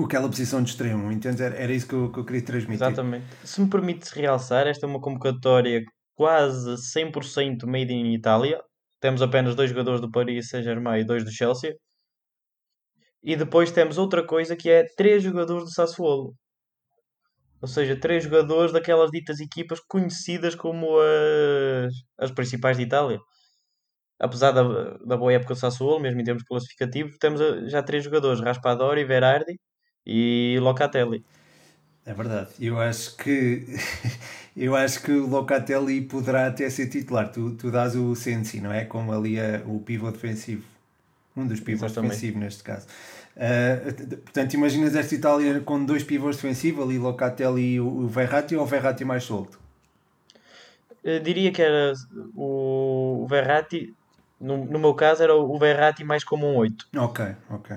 aquela 0.03 0.29
posição 0.29 0.63
de 0.63 0.71
extremo. 0.71 1.13
Entendes? 1.13 1.41
Era, 1.41 1.55
era 1.55 1.73
isso 1.73 1.87
que 1.87 1.95
eu, 1.95 2.11
que 2.11 2.19
eu 2.19 2.25
queria 2.25 2.43
transmitir. 2.43 2.87
Exatamente. 2.87 3.27
Se 3.45 3.61
me 3.61 3.69
permite 3.69 4.09
realçar, 4.19 4.67
esta 4.67 4.87
é 4.87 4.89
uma 4.89 5.01
convocatória 5.01 5.83
quase 6.15 6.71
100% 6.75 7.67
made 7.67 7.93
in 7.93 8.15
Itália. 8.15 8.61
Temos 9.01 9.21
apenas 9.21 9.55
dois 9.55 9.69
jogadores 9.69 10.01
do 10.01 10.11
Paris 10.11 10.49
Saint-Germain 10.49 11.01
e 11.01 11.05
dois 11.05 11.25
do 11.25 11.31
Chelsea. 11.31 11.75
E 13.25 13.37
depois 13.37 13.73
temos 13.73 13.99
outra 13.99 14.25
coisa 14.25 14.55
que 14.57 14.71
é 14.71 14.85
três 14.97 15.23
jogadores 15.23 15.65
do 15.65 15.71
Sassuolo. 15.71 16.35
Ou 17.61 17.69
seja, 17.69 17.99
três 17.99 18.25
jogadores 18.25 18.73
daquelas 18.73 19.11
ditas 19.11 19.41
equipas 19.41 19.81
conhecidas 19.81 20.55
como 20.55 20.99
as, 21.01 21.95
as 22.19 22.31
principais 22.31 22.77
de 22.77 22.83
Itália. 22.85 23.19
Apesar 24.21 24.53
da, 24.53 24.63
da 24.99 25.17
boa 25.17 25.33
época 25.33 25.55
do 25.55 25.61
Sassuolo, 25.61 26.01
mesmo 26.01 26.21
em 26.21 26.25
termos 26.25 26.43
classificativos, 26.45 27.17
temos 27.19 27.41
já 27.71 27.83
três 27.83 28.05
jogadores: 28.05 28.41
Raspadori, 28.41 29.05
Verardi 29.05 29.59
e 30.07 30.59
Locatelli. 30.61 31.25
É 32.07 32.13
verdade. 32.13 32.51
Eu 32.61 32.79
acho 32.79 33.17
que 33.17 33.65
eu 34.57 34.77
acho 34.77 35.03
que 35.03 35.13
o 35.13 35.27
Locatelli 35.27 36.03
poderá 36.03 36.49
até 36.49 36.69
ser 36.71 36.89
titular. 36.89 37.33
Tu, 37.33 37.57
tu 37.57 37.71
dás 37.71 37.97
o 37.97 38.15
Sensi, 38.15 38.61
não 38.61 38.73
é? 38.73 38.85
Como 38.85 39.13
ali 39.13 39.41
a, 39.41 39.63
o 39.67 39.81
pivô 39.81 40.11
defensivo. 40.11 40.74
Um 41.37 41.47
dos 41.47 41.61
pivôs 41.61 41.93
defensivos 41.93 42.41
neste 42.41 42.63
caso. 42.63 42.87
Uh, 43.37 44.17
portanto, 44.23 44.55
imaginas 44.55 44.95
esta 44.95 45.15
Itália 45.15 45.61
com 45.61 45.85
dois 45.85 46.05
pivôs 46.05 46.37
defensivos, 46.37 46.85
ali 46.85 46.99
Locatelli 46.99 47.75
e 47.75 47.81
o 47.81 48.07
Verratti, 48.07 48.55
ou 48.55 48.63
o 48.63 48.67
Verratti 48.67 49.05
mais 49.05 49.25
solto? 49.25 49.59
Eu 51.03 51.21
diria 51.21 51.51
que 51.51 51.61
era 51.61 51.93
o 52.35 53.27
Verratti, 53.29 53.93
no, 54.41 54.65
no 54.65 54.79
meu 54.79 54.95
caso, 54.95 55.23
era 55.23 55.35
o 55.35 55.59
Verratti 55.59 56.05
mais 56.05 56.23
como 56.23 56.47
um 56.47 56.57
8. 56.57 56.87
Ok, 56.97 57.27
ok. 57.51 57.77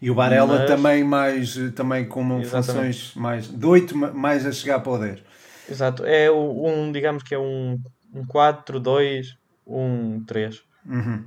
E 0.00 0.10
o 0.10 0.14
Barella 0.14 0.58
Mas... 0.58 0.66
também 0.66 1.02
mais 1.02 1.56
também 1.74 2.06
com 2.06 2.42
funções 2.44 3.14
mais 3.14 3.48
de 3.48 3.66
8 3.66 3.96
mais 3.96 4.46
a 4.46 4.52
chegar 4.52 4.80
para 4.80 4.92
o 4.92 4.98
10. 4.98 5.22
Exato, 5.70 6.04
é 6.04 6.30
um, 6.30 6.90
digamos 6.92 7.22
que 7.22 7.34
é 7.34 7.38
um, 7.38 7.78
um 8.14 8.24
4, 8.24 8.80
2, 8.80 9.36
um 9.66 10.22
3. 10.24 10.62
Uhum. 10.86 11.24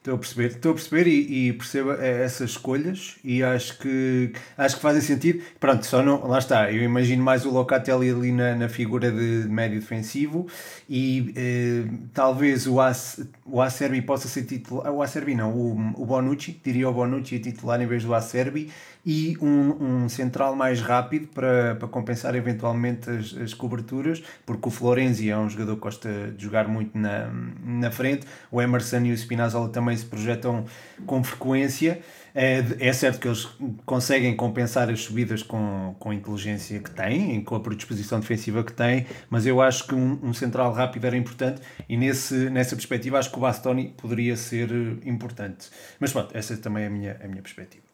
Estou 0.00 0.14
a 0.14 0.18
perceber, 0.18 0.46
estou 0.46 0.72
a 0.72 0.74
perceber 0.74 1.06
e, 1.06 1.48
e 1.48 1.52
percebo 1.52 1.92
é, 1.92 2.22
essas 2.22 2.52
escolhas 2.52 3.16
e 3.22 3.42
acho 3.42 3.78
que 3.78 4.32
acho 4.56 4.76
que 4.76 4.80
fazem 4.80 5.02
sentido. 5.02 5.42
Pronto, 5.60 5.84
só 5.84 6.02
não, 6.02 6.26
lá 6.26 6.38
está, 6.38 6.72
eu 6.72 6.82
imagino 6.82 7.22
mais 7.22 7.44
o 7.44 7.50
Locatelli 7.50 8.08
ali 8.08 8.32
na, 8.32 8.54
na 8.54 8.66
figura 8.70 9.12
de 9.12 9.46
médio 9.46 9.78
defensivo 9.78 10.46
e 10.88 11.34
eh, 11.36 11.84
talvez 12.14 12.66
o, 12.66 12.80
As, 12.80 13.20
o 13.44 13.60
Acerbi 13.60 14.00
possa 14.00 14.26
ser 14.26 14.44
titular, 14.44 14.90
o 14.90 15.02
Acerbi 15.02 15.34
não, 15.34 15.52
o, 15.52 15.72
o 16.02 16.06
Bonucci, 16.06 16.58
diria 16.64 16.88
o 16.88 16.94
Bonucci 16.94 17.36
a 17.36 17.40
titular 17.40 17.78
em 17.82 17.86
vez 17.86 18.02
do 18.02 18.14
Acerbi 18.14 18.70
e 19.04 19.36
um, 19.40 20.02
um 20.04 20.08
central 20.08 20.54
mais 20.54 20.80
rápido 20.80 21.28
para, 21.28 21.74
para 21.76 21.88
compensar 21.88 22.34
eventualmente 22.34 23.10
as, 23.10 23.36
as 23.36 23.54
coberturas, 23.54 24.22
porque 24.44 24.68
o 24.68 24.70
Florenzi 24.70 25.30
é 25.30 25.38
um 25.38 25.48
jogador 25.48 25.76
que 25.76 25.82
gosta 25.82 26.32
de 26.36 26.42
jogar 26.42 26.68
muito 26.68 26.96
na, 26.96 27.30
na 27.64 27.90
frente, 27.90 28.26
o 28.50 28.60
Emerson 28.60 29.00
e 29.04 29.12
o 29.12 29.16
Spinazzola 29.16 29.68
também 29.68 29.96
se 29.96 30.04
projetam 30.04 30.64
com 31.06 31.22
frequência. 31.24 32.00
É, 32.32 32.64
é 32.78 32.92
certo 32.92 33.18
que 33.18 33.26
eles 33.26 33.48
conseguem 33.84 34.36
compensar 34.36 34.88
as 34.88 35.00
subidas 35.00 35.42
com, 35.42 35.96
com 35.98 36.10
a 36.10 36.14
inteligência 36.14 36.78
que 36.78 36.90
têm, 36.90 37.42
com 37.42 37.56
a 37.56 37.60
predisposição 37.60 38.20
defensiva 38.20 38.62
que 38.62 38.72
têm, 38.72 39.06
mas 39.28 39.46
eu 39.46 39.60
acho 39.60 39.86
que 39.88 39.96
um, 39.96 40.18
um 40.22 40.32
central 40.32 40.72
rápido 40.72 41.06
era 41.06 41.16
importante 41.16 41.60
e 41.88 41.96
nesse, 41.96 42.48
nessa 42.50 42.76
perspectiva 42.76 43.18
acho 43.18 43.30
que 43.30 43.36
o 43.36 43.40
Bastoni 43.40 43.94
poderia 43.96 44.36
ser 44.36 44.70
eh, 44.70 45.08
importante. 45.08 45.70
Mas 45.98 46.12
pronto, 46.12 46.36
essa 46.36 46.56
também 46.56 46.84
é 46.84 46.86
a 46.86 46.90
minha, 46.90 47.20
a 47.22 47.26
minha 47.26 47.42
perspectiva. 47.42 47.89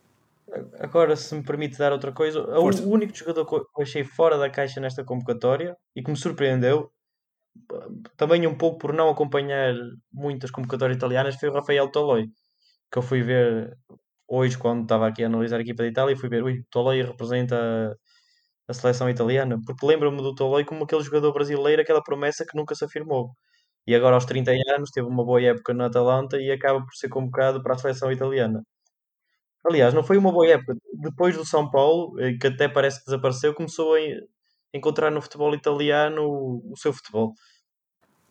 Agora, 0.79 1.17
se 1.17 1.35
me 1.35 1.43
permite 1.43 1.77
dar 1.77 1.93
outra 1.93 2.13
coisa, 2.13 2.45
Força. 2.45 2.83
o 2.83 2.91
único 2.91 3.15
jogador 3.15 3.45
que 3.45 3.55
eu 3.55 3.67
achei 3.81 4.05
fora 4.05 4.39
da 4.39 4.49
caixa 4.49 4.81
nesta 4.81 5.05
convocatória 5.05 5.77
e 5.95 6.03
que 6.03 6.11
me 6.11 6.17
surpreendeu, 6.17 6.91
também 8.17 8.47
um 8.47 8.57
pouco 8.57 8.79
por 8.79 8.93
não 8.93 9.09
acompanhar 9.11 9.75
muitas 10.13 10.51
convocatórias 10.51 10.97
italianas, 10.97 11.37
foi 11.37 11.49
o 11.49 11.53
Rafael 11.53 11.91
Toloi, 11.91 12.27
que 12.93 12.99
eu 12.99 13.03
fui 13.03 13.23
ver 13.23 13.77
hoje, 14.29 14.59
quando 14.59 14.83
estava 14.83 15.09
aqui 15.09 15.25
a 15.25 15.27
analisar 15.27 15.59
a 15.59 15.63
equipa 15.63 15.83
da 15.83 15.89
Itália, 15.89 16.17
fui 16.17 16.29
ver, 16.29 16.43
ui, 16.43 16.65
Toloi 16.71 17.03
representa 17.03 17.97
a 18.69 18.73
seleção 18.75 19.09
italiana, 19.11 19.59
porque 19.67 19.87
lembro-me 19.87 20.19
do 20.19 20.35
Toloi 20.35 20.65
como 20.65 20.85
aquele 20.85 21.03
jogador 21.03 21.33
brasileiro, 21.33 21.83
aquela 21.83 22.03
promessa 22.03 22.45
que 22.49 22.57
nunca 22.57 22.75
se 22.75 22.85
afirmou. 22.85 23.31
E 23.87 23.95
agora, 23.95 24.17
aos 24.17 24.25
30 24.27 24.53
anos, 24.77 24.91
teve 24.91 25.07
uma 25.09 25.25
boa 25.25 25.41
época 25.43 25.73
na 25.75 25.87
Atalanta 25.87 26.39
e 26.41 26.51
acaba 26.51 26.81
por 26.81 26.95
ser 26.95 27.09
convocado 27.09 27.63
para 27.63 27.75
a 27.75 27.79
seleção 27.79 28.11
italiana. 28.13 28.63
Aliás, 29.67 29.93
não 29.93 30.05
foi 30.05 30.17
uma 30.17 30.31
boa 30.31 30.47
época. 30.47 30.77
Depois 30.95 31.37
do 31.37 31.45
São 31.45 31.69
Paulo, 31.71 32.19
eh, 32.21 32.35
que 32.41 32.47
até 32.47 32.69
parece 32.69 33.01
que 33.01 33.07
desapareceu, 33.07 33.53
começou 33.53 33.95
a 33.95 33.99
encontrar 34.73 35.11
no 35.11 35.21
futebol 35.21 35.55
italiano 35.55 36.23
o 36.23 36.77
seu 36.77 36.93
futebol. 36.93 37.35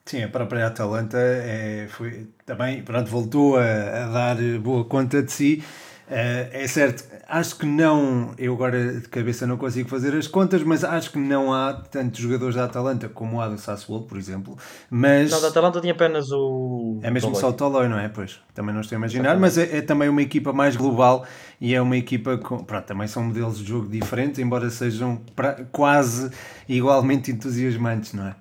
Sim, 0.06 0.24
a 0.24 0.30
própria 0.30 0.68
Atalanta 0.68 1.18
é, 1.18 1.88
foi, 1.90 2.28
também 2.46 2.84
pronto, 2.84 3.10
voltou 3.10 3.58
a, 3.58 3.64
a 3.64 4.08
dar 4.08 4.38
boa 4.60 4.86
conta 4.86 5.24
de 5.24 5.32
si. 5.32 5.64
Uh, 6.08 6.46
é 6.52 6.68
certo, 6.68 7.04
acho 7.28 7.58
que 7.58 7.66
não, 7.66 8.32
eu 8.38 8.54
agora 8.54 8.94
de 9.02 9.08
cabeça 9.08 9.48
não 9.48 9.58
consigo 9.58 9.90
fazer 9.90 10.16
as 10.16 10.28
contas, 10.28 10.62
mas 10.62 10.84
acho 10.84 11.12
que 11.12 11.18
não 11.18 11.52
há 11.52 11.74
tantos 11.74 12.20
jogadores 12.20 12.56
da 12.56 12.66
Atalanta 12.66 13.10
como 13.10 13.42
há 13.42 13.48
do 13.48 13.58
Sassuolo, 13.58 14.04
por 14.04 14.16
exemplo. 14.16 14.56
Mas 14.88 15.32
não, 15.32 15.42
da 15.42 15.48
Atalanta 15.48 15.82
tinha 15.82 15.94
apenas 15.94 16.32
o. 16.32 17.00
É 17.02 17.10
mesmo 17.10 17.30
Toloi. 17.30 17.42
só 17.42 17.50
o 17.50 17.54
Toloi, 17.54 17.88
não 17.88 17.98
é? 17.98 18.08
Pois, 18.08 18.40
também 18.54 18.74
não 18.74 18.82
estou 18.82 18.96
a 18.96 19.00
imaginar, 19.00 19.40
mas 19.40 19.58
é, 19.58 19.78
é, 19.78 19.82
também 19.82 20.08
uma 20.08 20.22
equipa 20.22 20.54
mais 20.54 20.76
global 20.76 21.26
e 21.60 21.74
é 21.74 21.82
uma 21.82 21.98
equipa 21.98 22.38
com. 22.38 22.64
Pronto, 22.64 22.86
também 22.86 23.08
são 23.08 23.24
modelos 23.24 23.58
de 23.58 23.66
jogo 23.66 23.90
diferentes, 23.90 24.38
embora 24.40 24.70
sejam 24.70 25.20
pra, 25.36 25.66
quase 25.72 26.30
igualmente 26.70 27.32
entusiasmantes, 27.32 28.14
não 28.14 28.28
é? 28.28 28.36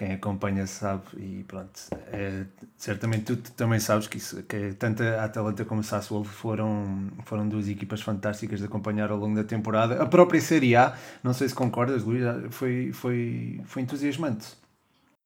Quem 0.00 0.12
acompanha 0.12 0.66
sabe 0.66 1.02
e 1.18 1.44
pronto, 1.44 1.78
é, 2.10 2.46
certamente 2.74 3.24
tu, 3.24 3.36
tu, 3.36 3.52
também 3.52 3.78
sabes 3.78 4.06
que, 4.08 4.16
isso, 4.16 4.42
que 4.44 4.72
tanto 4.72 5.02
a 5.02 5.24
Atalanta 5.24 5.62
como 5.62 5.82
o 5.82 5.84
Sassuolo 5.84 6.24
foram, 6.24 7.10
foram 7.26 7.46
duas 7.46 7.68
equipas 7.68 8.00
fantásticas 8.00 8.60
de 8.60 8.64
acompanhar 8.64 9.10
ao 9.10 9.18
longo 9.18 9.36
da 9.36 9.44
temporada. 9.44 10.02
A 10.02 10.06
própria 10.06 10.40
Série 10.40 10.74
A, 10.74 10.96
não 11.22 11.34
sei 11.34 11.50
se 11.50 11.54
concordas, 11.54 12.02
Luís, 12.02 12.22
foi, 12.50 12.94
foi, 12.94 13.60
foi 13.66 13.82
entusiasmante. 13.82 14.56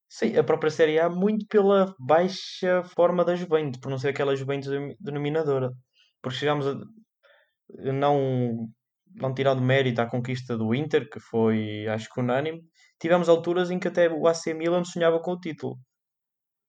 Sim, 0.09 0.35
a 0.35 0.43
própria 0.43 0.69
Série 0.69 0.99
A 0.99 1.09
muito 1.09 1.47
pela 1.47 1.95
baixa 1.97 2.83
forma 2.83 3.23
da 3.23 3.33
Juventus, 3.33 3.79
por 3.79 3.89
não 3.89 3.97
ser 3.97 4.09
aquela 4.09 4.35
Juventus 4.35 4.69
denominadora. 4.99 5.71
Porque 6.21 6.37
chegámos 6.37 6.67
a 6.67 6.75
não, 7.93 8.67
não 9.15 9.33
tirar 9.33 9.55
de 9.55 9.61
mérito 9.61 10.01
à 10.01 10.05
conquista 10.05 10.57
do 10.57 10.75
Inter, 10.75 11.09
que 11.09 11.21
foi 11.21 11.87
acho 11.87 12.13
que 12.13 12.19
unânime, 12.19 12.61
tivemos 12.99 13.29
alturas 13.29 13.71
em 13.71 13.79
que 13.79 13.87
até 13.87 14.09
o 14.09 14.27
AC 14.27 14.53
Milan 14.53 14.83
sonhava 14.83 15.19
com 15.19 15.31
o 15.31 15.39
título. 15.39 15.77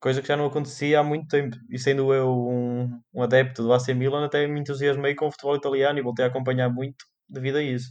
Coisa 0.01 0.21
que 0.23 0.29
já 0.29 0.37
não 0.37 0.47
acontecia 0.47 1.01
há 1.01 1.03
muito 1.03 1.29
tempo. 1.29 1.57
E 1.71 1.79
sendo 1.79 2.13
eu 2.13 2.29
um, 2.31 3.01
um 3.15 3.23
adepto 3.23 3.63
do 3.63 3.73
AC 3.73 3.89
Milan, 3.95 4.27
até 4.27 4.47
me 4.47 4.61
entusiasmei 4.61 5.15
com 5.15 5.27
o 5.29 5.33
futebol 5.33 5.57
italiano 5.57 5.99
e 5.99 6.03
voltei 6.03 6.25
a 6.25 6.29
acompanhar 6.29 6.69
muito 6.71 7.05
devido 7.29 7.57
a 7.57 7.63
isso. 7.63 7.91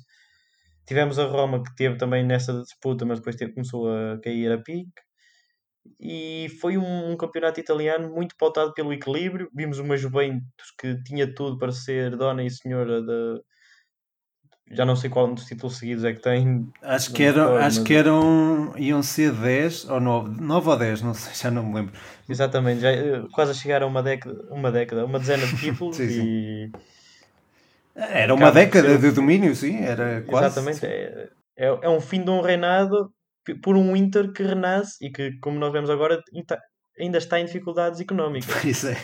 Tivemos 0.88 1.18
a 1.20 1.26
Roma 1.26 1.64
que 1.64 1.76
teve 1.76 1.98
também 1.98 2.24
nessa 2.24 2.54
disputa, 2.62 3.06
mas 3.06 3.20
depois 3.20 3.36
teve, 3.36 3.54
começou 3.54 3.90
a 3.90 4.20
cair 4.22 4.52
a 4.52 4.58
pique. 4.62 4.92
E 6.00 6.48
foi 6.62 6.78
um, 6.78 7.12
um, 7.12 7.18
campeonato 7.18 7.60
italiano 7.60 8.10
muito 8.10 8.36
pautado 8.38 8.74
pelo 8.74 8.94
equilíbrio. 8.94 9.50
Vimos 9.54 9.80
uma 9.80 9.98
Juventus 9.98 10.72
que 10.80 11.02
tinha 11.04 11.32
tudo 11.34 11.58
para 11.58 11.72
ser 11.72 12.16
dona 12.16 12.44
e 12.44 12.50
senhora 12.50 13.02
já 14.72 14.84
não 14.84 14.96
sei 14.96 15.10
qual 15.10 15.32
dos 15.34 15.46
títulos 15.46 15.78
seguidos 15.78 16.04
é 16.04 16.14
que 16.14 16.22
tem. 16.22 16.68
Acho 16.82 17.14
que 17.14 17.24
eram, 17.24 17.56
acho 17.58 17.84
que 17.84 17.94
eram 17.94 18.74
iam 18.78 19.04
ser 19.04 19.32
10 19.32 19.90
ou 19.90 20.00
9, 20.00 20.42
9 20.42 20.70
ou 20.70 20.78
10, 20.78 21.02
não 21.04 21.14
sei, 21.14 21.34
já 21.40 21.52
não 21.52 21.64
me 21.64 21.76
lembro. 21.76 21.94
Exatamente, 22.28 22.82
já, 22.82 22.92
eh, 22.92 23.24
quase 23.32 23.52
a 23.52 23.54
chegar 23.54 23.84
a 23.84 23.86
uma 23.86 24.02
década, 24.02 24.36
uma 24.50 24.72
década, 24.72 25.06
uma 25.06 25.20
dezena 25.20 25.46
de 25.46 25.58
títulos 25.58 25.96
sim, 25.96 26.10
sim. 26.10 26.22
e 26.24 26.72
era 27.96 28.34
uma 28.34 28.52
década 28.52 28.98
de 28.98 29.12
domínio, 29.12 29.56
sim, 29.56 29.78
era 29.84 30.22
quase. 30.24 30.48
Exatamente, 30.48 30.86
é, 30.86 31.30
é, 31.56 31.68
é 31.68 31.90
um 31.90 32.02
fim 32.02 32.24
de 32.24 32.30
um 32.30 32.42
reinado 32.42 33.12
por 33.62 33.78
um 33.78 33.96
Inter 33.96 34.32
que 34.32 34.42
renasce 34.42 34.98
e 35.00 35.12
que, 35.12 35.38
como 35.40 35.60
nós 35.60 35.72
vemos 35.72 35.90
agora, 35.90 36.20
ainda 37.00 37.18
está 37.20 37.40
em 37.40 37.46
dificuldades 37.46 38.00
económicas. 38.00 38.52
Pois 38.62 38.84
é, 38.84 38.98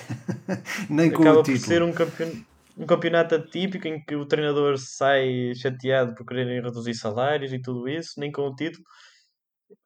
nem 0.89 1.12
com 1.12 1.22
Acaba 1.22 1.39
o 1.39 1.44
título. 1.44 1.60
por 1.60 1.68
ser 1.68 1.84
um 1.84 1.94
campeão 1.94 2.32
um 2.78 2.86
campeonato 2.86 3.36
atípico 3.36 3.88
em 3.88 4.04
que 4.04 4.16
o 4.16 4.25
treinador 4.25 4.78
sai 4.78 5.54
chateado 5.56 6.16
por 6.16 6.25
quererem 6.25 6.62
reduzir 6.62 6.94
salários 6.94 7.51
e 7.51 7.62
tudo 7.62 7.88
isso, 7.88 8.20
nem 8.20 8.32
com 8.32 8.44
o 8.44 8.56
título. 8.56 8.84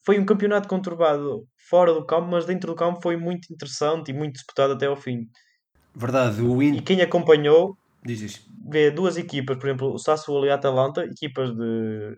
Foi 0.06 0.20
um 0.20 0.25
campeonato 0.25 0.68
conturbado 0.68 1.48
fora 1.70 1.94
do 1.94 2.06
campo, 2.06 2.27
mas 2.27 2.46
dentro 2.46 2.72
do 2.72 2.75
campo 2.75 3.01
foi 3.01 3.18
muito 3.18 3.51
interessante 3.51 4.10
e 4.10 4.13
muito 4.13 4.34
disputado 4.34 4.74
até 4.74 4.86
ao 4.86 4.96
fim. 4.96 5.27
Verdade, 5.96 6.42
o 6.42 6.62
Inter... 6.62 6.82
E 6.82 6.84
quem 6.84 7.01
acompanhou 7.01 7.77
vê 8.70 8.92
duas 8.92 9.18
equipas, 9.18 9.58
por 9.58 9.68
exemplo, 9.68 9.94
o 9.94 9.98
Sassuolo 9.98 10.46
e 10.46 10.50
a 10.50 10.56
Atalanta, 10.56 11.06
equipas 11.06 11.56
de, 11.56 12.18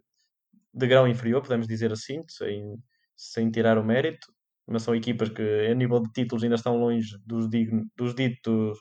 de 0.73 0.87
grau 0.87 1.07
inferior, 1.07 1.41
podemos 1.41 1.67
dizer 1.67 1.91
assim, 1.91 2.21
sem, 2.27 2.75
sem 3.15 3.49
tirar 3.49 3.77
o 3.77 3.85
mérito, 3.85 4.27
mas 4.67 4.83
são 4.83 4.95
equipas 4.95 5.29
que 5.29 5.41
a 5.41 5.73
nível 5.73 6.01
de 6.01 6.11
títulos 6.11 6.43
ainda 6.43 6.55
estão 6.55 6.77
longe 6.77 7.17
dos, 7.25 7.49
digno, 7.49 7.85
dos 7.95 8.13
ditos 8.13 8.77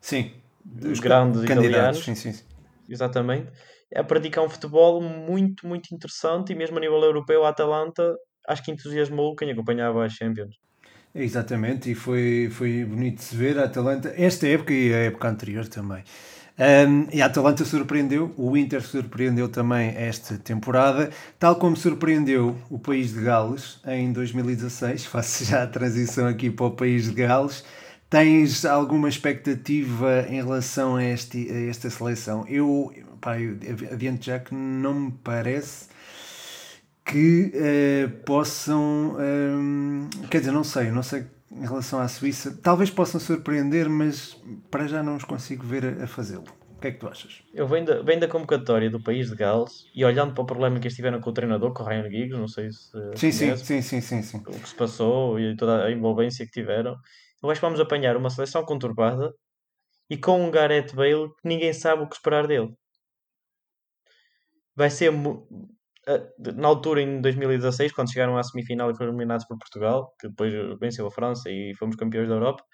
Sim 0.00 0.32
dos 0.64 1.00
grandes 1.00 1.42
italianos. 1.42 2.04
Sim, 2.04 2.14
sim. 2.14 2.34
Exatamente. 2.88 3.50
A 3.94 4.04
praticar 4.04 4.44
um 4.44 4.48
futebol 4.48 5.00
muito, 5.00 5.66
muito 5.66 5.94
interessante 5.94 6.52
e 6.52 6.56
mesmo 6.56 6.76
a 6.76 6.80
nível 6.80 7.02
europeu, 7.02 7.44
a 7.44 7.50
Atalanta 7.50 8.14
acho 8.46 8.62
que 8.62 8.70
entusiasmou 8.70 9.36
quem 9.36 9.50
acompanhava 9.50 10.04
a 10.04 10.08
Champions. 10.08 10.56
Exatamente, 11.14 11.90
e 11.90 11.94
foi, 11.94 12.48
foi 12.50 12.84
bonito 12.84 13.16
de 13.16 13.24
se 13.24 13.36
ver 13.36 13.58
a 13.58 13.64
Atalanta, 13.64 14.12
esta 14.16 14.46
época 14.46 14.72
e 14.72 14.92
a 14.92 14.98
época 14.98 15.28
anterior 15.28 15.66
também. 15.66 16.04
Um, 16.58 17.06
e 17.12 17.22
a 17.22 17.26
Atalanta 17.26 17.64
surpreendeu, 17.64 18.34
o 18.36 18.56
Inter 18.56 18.82
surpreendeu 18.82 19.48
também 19.48 19.94
esta 19.96 20.36
temporada, 20.36 21.08
tal 21.38 21.54
como 21.54 21.76
surpreendeu 21.76 22.56
o 22.68 22.78
país 22.80 23.14
de 23.14 23.22
Gales 23.22 23.80
em 23.86 24.12
2016. 24.12 25.06
Faço 25.06 25.44
já 25.44 25.62
a 25.62 25.66
transição 25.68 26.26
aqui 26.26 26.50
para 26.50 26.66
o 26.66 26.70
país 26.72 27.04
de 27.04 27.12
Gales. 27.12 27.64
Tens 28.10 28.64
alguma 28.64 29.08
expectativa 29.08 30.24
em 30.28 30.36
relação 30.36 30.96
a, 30.96 31.04
este, 31.04 31.50
a 31.50 31.68
esta 31.68 31.90
seleção? 31.90 32.46
Eu, 32.48 32.90
pá, 33.20 33.38
eu 33.38 33.58
adianto 33.92 34.24
já 34.24 34.38
que 34.38 34.54
não 34.54 34.94
me 34.94 35.12
parece 35.22 35.88
que 37.04 37.52
uh, 37.54 38.10
possam. 38.24 39.16
Um, 39.18 40.08
quer 40.30 40.38
dizer, 40.38 40.52
não 40.52 40.64
sei, 40.64 40.90
não 40.90 41.02
sei 41.02 41.26
em 41.50 41.66
relação 41.66 42.00
à 42.00 42.08
Suíça. 42.08 42.58
Talvez 42.62 42.90
possam 42.90 43.20
surpreender, 43.20 43.88
mas 43.88 44.40
para 44.70 44.86
já 44.86 45.02
não 45.02 45.16
os 45.16 45.24
consigo 45.24 45.66
ver 45.66 45.84
a, 45.84 46.04
a 46.04 46.06
fazê-lo. 46.06 46.44
O 46.76 46.80
que 46.80 46.88
é 46.88 46.92
que 46.92 46.98
tu 46.98 47.08
achas? 47.08 47.42
Eu 47.52 47.66
venho 47.66 47.84
da, 47.84 48.02
venho 48.02 48.20
da 48.20 48.28
convocatória 48.28 48.88
do 48.88 49.02
país 49.02 49.28
de 49.28 49.34
Gales 49.34 49.86
e 49.94 50.04
olhando 50.04 50.32
para 50.32 50.42
o 50.42 50.46
problema 50.46 50.78
que 50.78 50.86
eles 50.86 50.94
tiveram 50.94 51.20
com 51.20 51.28
o 51.28 51.32
treinador, 51.32 51.72
com 51.72 51.82
o 51.82 51.86
Ryan 51.86 52.08
Giggs, 52.08 52.38
não 52.38 52.46
sei 52.46 52.70
se. 52.70 52.90
Sim, 53.16 53.32
sim, 53.32 53.56
sim, 53.56 53.82
sim, 53.82 54.00
sim, 54.00 54.22
sim. 54.22 54.38
O 54.38 54.52
que 54.52 54.68
se 54.68 54.74
passou 54.74 55.40
e 55.40 55.56
toda 55.56 55.84
a 55.84 55.90
envolvência 55.90 56.46
que 56.46 56.52
tiveram 56.52 56.96
eu 57.42 57.50
acho 57.50 57.60
que 57.60 57.66
vamos 57.66 57.80
apanhar 57.80 58.16
uma 58.16 58.30
seleção 58.30 58.64
conturbada 58.64 59.32
e 60.10 60.16
com 60.18 60.42
um 60.44 60.50
Gareth 60.50 60.94
Bale 60.94 61.28
que 61.28 61.48
ninguém 61.48 61.72
sabe 61.72 62.02
o 62.02 62.08
que 62.08 62.16
esperar 62.16 62.46
dele. 62.46 62.74
Vai 64.74 64.90
ser 64.90 65.12
na 66.56 66.68
altura 66.68 67.02
em 67.02 67.20
2016, 67.20 67.92
quando 67.92 68.12
chegaram 68.12 68.36
à 68.38 68.42
semifinal 68.42 68.90
e 68.90 68.96
foram 68.96 69.10
eliminados 69.10 69.46
por 69.46 69.58
Portugal, 69.58 70.14
que 70.18 70.28
depois 70.28 70.52
venceu 70.80 71.06
a 71.06 71.10
França 71.10 71.50
e 71.50 71.74
fomos 71.78 71.96
campeões 71.96 72.28
da 72.28 72.34
Europa, 72.34 72.64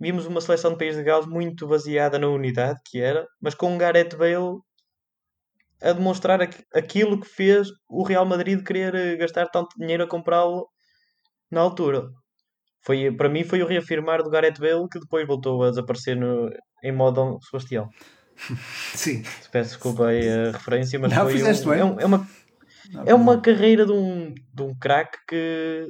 vimos 0.00 0.26
uma 0.26 0.40
seleção 0.40 0.72
de 0.72 0.78
país 0.78 0.96
de 0.96 1.02
Gales 1.02 1.26
muito 1.26 1.66
baseada 1.66 2.18
na 2.18 2.28
unidade 2.28 2.80
que 2.84 3.00
era, 3.00 3.26
mas 3.40 3.54
com 3.54 3.72
um 3.72 3.78
Gareth 3.78 4.16
Bale 4.18 4.58
a 5.82 5.92
demonstrar 5.92 6.40
aquilo 6.74 7.20
que 7.20 7.28
fez 7.28 7.68
o 7.88 8.02
Real 8.02 8.26
Madrid 8.26 8.62
querer 8.64 8.94
eh, 8.94 9.16
gastar 9.16 9.46
tanto 9.48 9.76
dinheiro 9.78 10.04
a 10.04 10.08
comprá-lo 10.08 10.68
na 11.50 11.60
altura 11.60 12.10
foi, 12.86 13.10
para 13.10 13.28
mim 13.28 13.42
foi 13.42 13.62
o 13.62 13.66
reafirmar 13.66 14.22
do 14.22 14.30
Gareth 14.30 14.60
Bale 14.60 14.88
que 14.88 15.00
depois 15.00 15.26
voltou 15.26 15.64
a 15.64 15.70
desaparecer 15.70 16.16
no, 16.16 16.48
em 16.84 16.92
modo 16.92 17.36
Sebastião. 17.42 17.88
Sim. 18.94 19.24
Peço 19.50 19.70
desculpa 19.70 20.06
aí 20.06 20.28
a 20.28 20.52
referência, 20.52 20.96
mas 20.98 21.10
Não, 21.10 21.28
foi 21.28 21.42
um, 21.42 21.72
é, 21.72 21.84
um, 21.84 22.00
é, 22.00 22.06
uma, 22.06 22.28
é 23.06 23.14
uma 23.14 23.40
carreira 23.40 23.84
de 23.84 23.90
um, 23.90 24.32
de 24.32 24.62
um 24.62 24.72
craque 24.78 25.18
que 25.28 25.88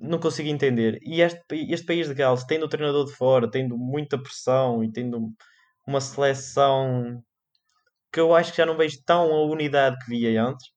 não 0.00 0.18
consigo 0.18 0.48
entender. 0.48 0.98
E 1.02 1.20
este, 1.20 1.42
este 1.70 1.84
país 1.84 2.08
de 2.08 2.14
Gales, 2.14 2.44
tendo 2.44 2.64
o 2.64 2.68
treinador 2.70 3.04
de 3.04 3.12
fora, 3.12 3.50
tendo 3.50 3.76
muita 3.76 4.16
pressão 4.16 4.82
e 4.82 4.90
tendo 4.90 5.28
uma 5.86 6.00
seleção 6.00 7.22
que 8.10 8.18
eu 8.18 8.34
acho 8.34 8.52
que 8.52 8.58
já 8.58 8.64
não 8.64 8.78
vejo 8.78 8.96
tão 9.04 9.30
a 9.30 9.44
unidade 9.44 9.98
que 9.98 10.08
via 10.08 10.42
antes. 10.42 10.68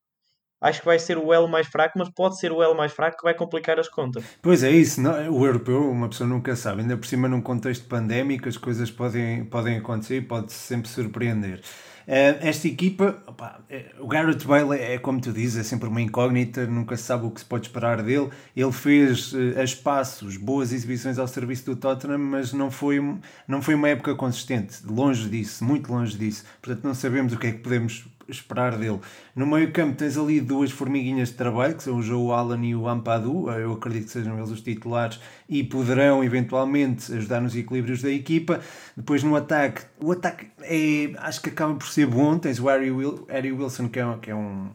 Acho 0.60 0.80
que 0.80 0.86
vai 0.86 0.98
ser 0.98 1.16
o 1.16 1.32
elo 1.32 1.48
mais 1.48 1.68
fraco, 1.68 1.98
mas 1.98 2.08
pode 2.08 2.38
ser 2.38 2.50
o 2.50 2.62
elo 2.62 2.76
mais 2.76 2.92
fraco 2.92 3.18
que 3.18 3.22
vai 3.22 3.34
complicar 3.34 3.78
as 3.78 3.88
contas. 3.88 4.24
Pois 4.42 4.62
é 4.62 4.70
isso, 4.70 5.00
não, 5.00 5.12
o 5.30 5.46
europeu 5.46 5.90
uma 5.90 6.08
pessoa 6.08 6.28
nunca 6.28 6.56
sabe, 6.56 6.82
ainda 6.82 6.96
por 6.96 7.06
cima 7.06 7.28
num 7.28 7.40
contexto 7.40 7.86
pandémico 7.86 8.48
as 8.48 8.56
coisas 8.56 8.90
podem, 8.90 9.44
podem 9.44 9.78
acontecer 9.78 10.16
e 10.16 10.22
pode 10.22 10.52
-se 10.52 10.58
sempre 10.58 10.88
surpreender. 10.88 11.60
Uh, 12.08 12.40
esta 12.40 12.66
equipa, 12.66 13.22
opa, 13.26 13.60
é, 13.68 13.92
o 14.00 14.08
Garrett 14.08 14.46
Bale 14.46 14.80
é, 14.80 14.96
como 14.96 15.20
tu 15.20 15.30
dizes, 15.30 15.58
é 15.58 15.62
sempre 15.62 15.90
uma 15.90 16.00
incógnita, 16.00 16.66
nunca 16.66 16.96
se 16.96 17.02
sabe 17.02 17.26
o 17.26 17.30
que 17.30 17.38
se 17.38 17.44
pode 17.44 17.66
esperar 17.66 18.02
dele. 18.02 18.30
Ele 18.56 18.72
fez 18.72 19.34
uh, 19.34 19.58
a 19.58 19.62
espaços 19.62 20.38
boas 20.38 20.72
exibições 20.72 21.18
ao 21.18 21.28
serviço 21.28 21.66
do 21.66 21.76
Tottenham, 21.76 22.16
mas 22.16 22.54
não 22.54 22.70
foi, 22.70 22.98
não 23.46 23.60
foi 23.60 23.74
uma 23.74 23.90
época 23.90 24.14
consistente, 24.14 24.78
longe 24.86 25.28
disso, 25.28 25.62
muito 25.62 25.92
longe 25.92 26.16
disso. 26.16 26.46
Portanto, 26.62 26.82
não 26.82 26.94
sabemos 26.94 27.34
o 27.34 27.38
que 27.38 27.48
é 27.48 27.52
que 27.52 27.58
podemos 27.58 28.06
esperar 28.28 28.76
dele. 28.76 29.00
No 29.34 29.46
meio 29.46 29.72
campo 29.72 29.96
tens 29.96 30.16
ali 30.16 30.40
duas 30.40 30.70
formiguinhas 30.70 31.30
de 31.30 31.34
trabalho, 31.34 31.74
que 31.74 31.82
são 31.82 31.96
o 31.96 32.02
Joe 32.02 32.32
Allen 32.32 32.70
e 32.70 32.76
o 32.76 32.88
Ampadu, 32.88 33.50
eu 33.50 33.72
acredito 33.72 34.06
que 34.06 34.12
sejam 34.12 34.36
eles 34.36 34.50
os 34.50 34.60
titulares 34.60 35.18
e 35.48 35.64
poderão 35.64 36.22
eventualmente 36.22 37.12
ajudar 37.14 37.40
nos 37.40 37.56
equilíbrios 37.56 38.02
da 38.02 38.10
equipa. 38.10 38.60
Depois 38.96 39.22
no 39.22 39.34
ataque, 39.34 39.82
o 40.00 40.12
ataque 40.12 40.46
é, 40.62 41.12
acho 41.18 41.40
que 41.40 41.48
acaba 41.48 41.74
por 41.74 41.88
ser 41.88 42.06
bom, 42.06 42.38
tens 42.38 42.58
o 42.58 42.66
Harry, 42.66 42.90
Will, 42.90 43.26
Harry 43.28 43.52
Wilson 43.52 43.88
que 43.88 43.98
é, 43.98 44.18
que 44.20 44.30
é 44.30 44.34
um 44.34 44.70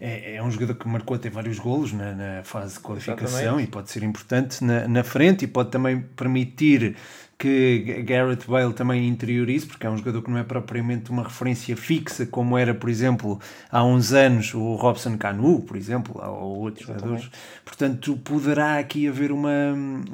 é, 0.00 0.36
é, 0.36 0.42
um 0.42 0.50
jogador 0.50 0.74
que 0.74 0.88
marcou 0.88 1.16
até 1.16 1.30
vários 1.30 1.58
golos 1.58 1.92
na, 1.92 2.12
na 2.12 2.42
fase 2.42 2.74
de 2.74 2.80
qualificação 2.80 3.38
Exatamente. 3.38 3.68
e 3.68 3.70
pode 3.70 3.90
ser 3.90 4.02
importante 4.02 4.62
na, 4.62 4.86
na 4.88 5.04
frente 5.04 5.44
e 5.44 5.48
pode 5.48 5.70
também 5.70 6.00
permitir 6.00 6.96
que 7.44 8.02
Garrett 8.04 8.48
Bale 8.48 8.72
também 8.72 9.06
interiorize, 9.06 9.66
porque 9.66 9.86
é 9.86 9.90
um 9.90 9.98
jogador 9.98 10.22
que 10.22 10.30
não 10.30 10.38
é 10.38 10.42
propriamente 10.42 11.10
uma 11.10 11.22
referência 11.22 11.76
fixa, 11.76 12.24
como 12.24 12.56
era, 12.56 12.74
por 12.74 12.88
exemplo, 12.88 13.38
há 13.70 13.84
uns 13.84 14.14
anos 14.14 14.54
o 14.54 14.76
Robson 14.76 15.18
Canu, 15.18 15.60
por 15.60 15.76
exemplo, 15.76 16.18
ou 16.24 16.60
outros 16.60 16.86
jogadores. 16.86 17.30
Portanto, 17.62 18.16
poderá 18.24 18.78
aqui 18.78 19.06
haver 19.06 19.30
uma. 19.30 19.50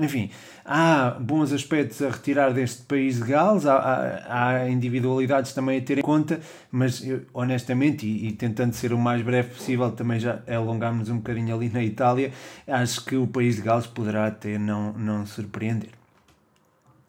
Enfim, 0.01 0.29
há 0.65 1.11
bons 1.21 1.53
aspectos 1.53 2.03
a 2.03 2.11
retirar 2.11 2.53
deste 2.53 2.83
país 2.83 3.15
de 3.15 3.23
Gales, 3.23 3.65
há, 3.65 3.77
há, 3.77 4.49
há 4.49 4.69
individualidades 4.69 5.53
também 5.53 5.79
a 5.79 5.81
ter 5.81 5.99
em 5.99 6.03
conta, 6.03 6.41
mas 6.73 7.07
eu, 7.07 7.21
honestamente, 7.33 8.09
e, 8.09 8.27
e, 8.27 8.33
tentando 8.33 8.73
ser 8.73 8.93
o 8.93 8.99
mais 8.99 9.23
breve 9.23 9.51
possível, 9.51 9.93
também 9.93 10.19
já 10.19 10.41
alongámos 10.49 11.09
um 11.09 11.19
bocadinho 11.19 11.55
ali 11.55 11.69
na 11.69 11.85
Itália, 11.85 12.33
acho 12.67 13.05
que 13.05 13.15
o 13.15 13.29
país 13.29 13.55
de 13.55 13.63
Gales 13.63 13.87
poderá 13.87 14.27
até 14.27 14.59
não, 14.59 14.93
não 14.95 15.25
surpreender. 15.25 16.00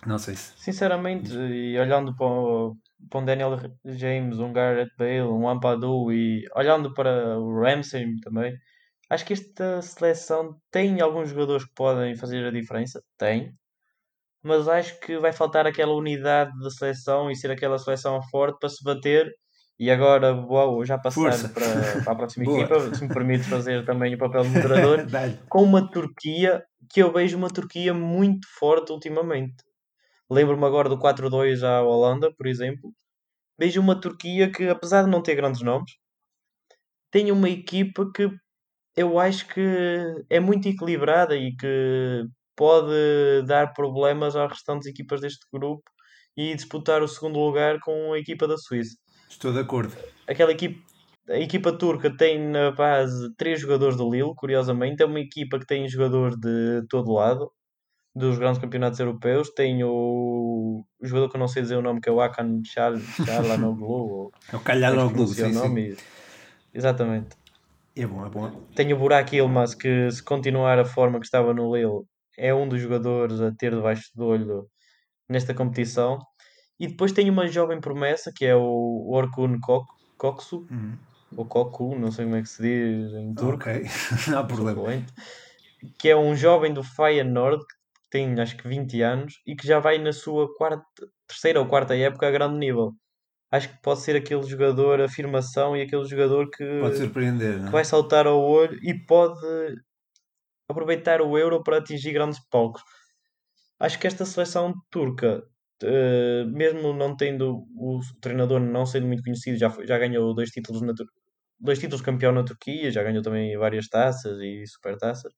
Não 0.05 0.17
sei 0.17 0.35
se. 0.35 0.53
Sinceramente, 0.57 1.33
e 1.33 1.77
olhando 1.77 2.15
para, 2.15 2.25
o, 2.25 2.75
para 3.09 3.19
um 3.19 3.25
Daniel 3.25 3.57
James, 3.85 4.39
um 4.39 4.51
Garrett 4.51 4.91
Bale, 4.97 5.21
um 5.21 5.47
Ampadu 5.47 6.11
e 6.11 6.45
olhando 6.55 6.93
para 6.93 7.39
o 7.39 7.61
Ramsey 7.61 8.19
também, 8.21 8.55
acho 9.09 9.25
que 9.25 9.33
esta 9.33 9.81
seleção 9.81 10.57
tem 10.71 11.01
alguns 11.01 11.29
jogadores 11.29 11.65
que 11.65 11.73
podem 11.75 12.15
fazer 12.15 12.45
a 12.45 12.51
diferença. 12.51 13.01
Tem. 13.17 13.53
Mas 14.43 14.67
acho 14.67 14.99
que 14.99 15.19
vai 15.19 15.31
faltar 15.31 15.67
aquela 15.67 15.93
unidade 15.93 16.51
da 16.59 16.69
seleção 16.71 17.29
e 17.29 17.35
ser 17.35 17.51
aquela 17.51 17.77
seleção 17.77 18.19
forte 18.23 18.57
para 18.59 18.69
se 18.69 18.83
bater. 18.83 19.31
E 19.79 19.89
agora, 19.89 20.33
uau, 20.33 20.83
já 20.83 20.97
passar 20.97 21.49
para, 21.49 22.03
para 22.03 22.11
a 22.11 22.15
próxima 22.15 22.45
equipa, 22.51 22.93
se 22.93 23.03
me 23.03 23.13
permite 23.13 23.43
fazer 23.43 23.85
também 23.85 24.15
o 24.15 24.17
papel 24.17 24.43
de 24.43 24.49
moderador, 24.49 25.05
com 25.47 25.63
uma 25.63 25.89
Turquia 25.89 26.63
que 26.89 27.01
eu 27.01 27.11
vejo 27.11 27.37
uma 27.37 27.49
Turquia 27.49 27.93
muito 27.93 28.47
forte 28.59 28.91
ultimamente. 28.91 29.55
Lembro-me 30.31 30.65
agora 30.65 30.87
do 30.87 30.97
4-2 30.97 31.61
à 31.61 31.81
Holanda, 31.81 32.31
por 32.33 32.47
exemplo. 32.47 32.93
Vejo 33.59 33.81
uma 33.81 33.99
Turquia 33.99 34.49
que, 34.49 34.69
apesar 34.69 35.03
de 35.03 35.09
não 35.09 35.21
ter 35.21 35.35
grandes 35.35 35.61
nomes, 35.61 35.91
tem 37.11 37.33
uma 37.33 37.49
equipa 37.49 38.09
que 38.15 38.31
eu 38.95 39.19
acho 39.19 39.45
que 39.49 39.61
é 40.29 40.39
muito 40.39 40.69
equilibrada 40.69 41.35
e 41.35 41.53
que 41.53 42.23
pode 42.55 43.43
dar 43.45 43.73
problemas 43.73 44.33
às 44.37 44.49
restantes 44.49 44.87
equipas 44.87 45.19
deste 45.19 45.45
grupo 45.51 45.83
e 46.37 46.55
disputar 46.55 47.03
o 47.03 47.09
segundo 47.09 47.37
lugar 47.37 47.81
com 47.81 48.13
a 48.13 48.17
equipa 48.17 48.47
da 48.47 48.57
Suíça. 48.57 48.95
Estou 49.29 49.51
de 49.51 49.59
acordo. 49.59 49.93
Aquela 50.25 50.53
equipa, 50.53 50.81
a 51.27 51.39
equipa 51.39 51.73
turca 51.73 52.09
tem 52.09 52.39
na 52.39 52.71
base 52.71 53.35
três 53.35 53.59
jogadores 53.59 53.97
do 53.97 54.09
Lille, 54.09 54.33
curiosamente, 54.33 55.03
é 55.03 55.05
uma 55.05 55.19
equipa 55.19 55.59
que 55.59 55.67
tem 55.67 55.89
jogadores 55.89 56.37
de 56.37 56.87
todo 56.87 57.11
lado 57.11 57.51
dos 58.15 58.37
grandes 58.37 58.59
campeonatos 58.59 58.99
europeus. 58.99 59.49
Tem 59.49 59.83
o, 59.83 60.83
o 60.99 61.05
jogador 61.05 61.29
que 61.29 61.35
eu 61.35 61.39
não 61.39 61.47
sei 61.47 61.61
dizer 61.61 61.75
o 61.75 61.81
nome, 61.81 62.01
que 62.01 62.09
é 62.09 62.11
o 62.11 62.21
Akan 62.21 62.61
Chalanoglu. 62.63 64.31
É 64.51 64.55
o 64.55 64.59
Calhanoglu, 64.59 65.27
sim, 65.27 65.43
o 65.43 65.53
nome. 65.53 65.95
Sim. 65.95 66.03
Exatamente. 66.73 67.35
É 67.95 68.05
bom, 68.05 68.25
é 68.25 68.29
bom. 68.29 68.49
Tem 68.75 68.91
o 68.93 68.97
Burak 68.97 69.35
Ilmaz, 69.35 69.75
que 69.75 70.09
se 70.11 70.23
continuar 70.23 70.79
a 70.79 70.85
forma 70.85 71.19
que 71.19 71.25
estava 71.25 71.53
no 71.53 71.75
Lille, 71.75 72.05
é 72.37 72.53
um 72.53 72.67
dos 72.67 72.81
jogadores 72.81 73.41
a 73.41 73.51
ter 73.51 73.75
debaixo 73.75 74.09
do 74.15 74.25
olho 74.25 74.67
nesta 75.27 75.53
competição. 75.53 76.19
E 76.79 76.87
depois 76.87 77.11
tem 77.11 77.29
uma 77.29 77.47
jovem 77.47 77.79
promessa, 77.79 78.31
que 78.35 78.45
é 78.45 78.55
o 78.55 79.09
Orkun 79.11 79.59
Koksu, 80.17 80.65
uhum. 80.71 80.97
ou 81.37 81.45
Koku, 81.45 81.95
não 81.95 82.11
sei 82.11 82.25
como 82.25 82.37
é 82.37 82.41
que 82.41 82.49
se 82.49 82.61
diz 82.61 83.13
em 83.13 83.33
turco. 83.35 83.69
Ok, 83.69 83.83
não 84.29 84.39
há 84.39 84.43
problema. 84.43 85.05
Que 85.99 86.09
é 86.09 86.15
um 86.15 86.35
jovem 86.35 86.73
do 86.73 86.83
Feyenoord, 86.83 87.63
tem 88.11 88.39
acho 88.39 88.57
que 88.57 88.67
20 88.67 89.01
anos 89.01 89.41
e 89.47 89.55
que 89.55 89.65
já 89.65 89.79
vai 89.79 89.97
na 89.97 90.11
sua 90.13 90.53
quarta, 90.55 90.83
terceira 91.27 91.59
ou 91.59 91.67
quarta 91.67 91.95
época 91.95 92.27
a 92.27 92.31
grande 92.31 92.57
nível. 92.59 92.91
Acho 93.49 93.69
que 93.69 93.81
pode 93.81 94.01
ser 94.01 94.15
aquele 94.15 94.43
jogador 94.43 95.01
afirmação 95.01 95.75
e 95.75 95.81
aquele 95.81 96.05
jogador 96.05 96.49
que, 96.49 96.79
pode 96.81 96.97
surpreender, 96.97 97.65
que 97.65 97.71
vai 97.71 97.83
saltar 97.83 98.27
ao 98.27 98.41
olho 98.41 98.77
e 98.83 98.93
pode 99.05 99.39
aproveitar 100.69 101.21
o 101.21 101.37
Euro 101.37 101.63
para 101.63 101.77
atingir 101.77 102.13
grandes 102.13 102.39
palcos. 102.49 102.81
Acho 103.79 103.99
que 103.99 104.07
esta 104.07 104.25
seleção 104.25 104.73
turca, 104.89 105.43
uh, 105.83 106.45
mesmo 106.47 106.93
não 106.93 107.15
tendo 107.15 107.65
o 107.75 107.99
treinador 108.21 108.59
não 108.59 108.85
sendo 108.85 109.07
muito 109.07 109.23
conhecido, 109.23 109.57
já, 109.57 109.69
já 109.85 109.97
ganhou 109.97 110.33
dois 110.33 110.49
títulos 110.49 110.81
na 110.81 110.93
dois 111.59 111.79
títulos 111.79 112.01
campeão 112.01 112.31
na 112.31 112.43
Turquia, 112.43 112.91
já 112.91 113.03
ganhou 113.03 113.21
também 113.21 113.57
várias 113.57 113.87
taças 113.87 114.39
e 114.39 114.65
supertaças 114.65 115.31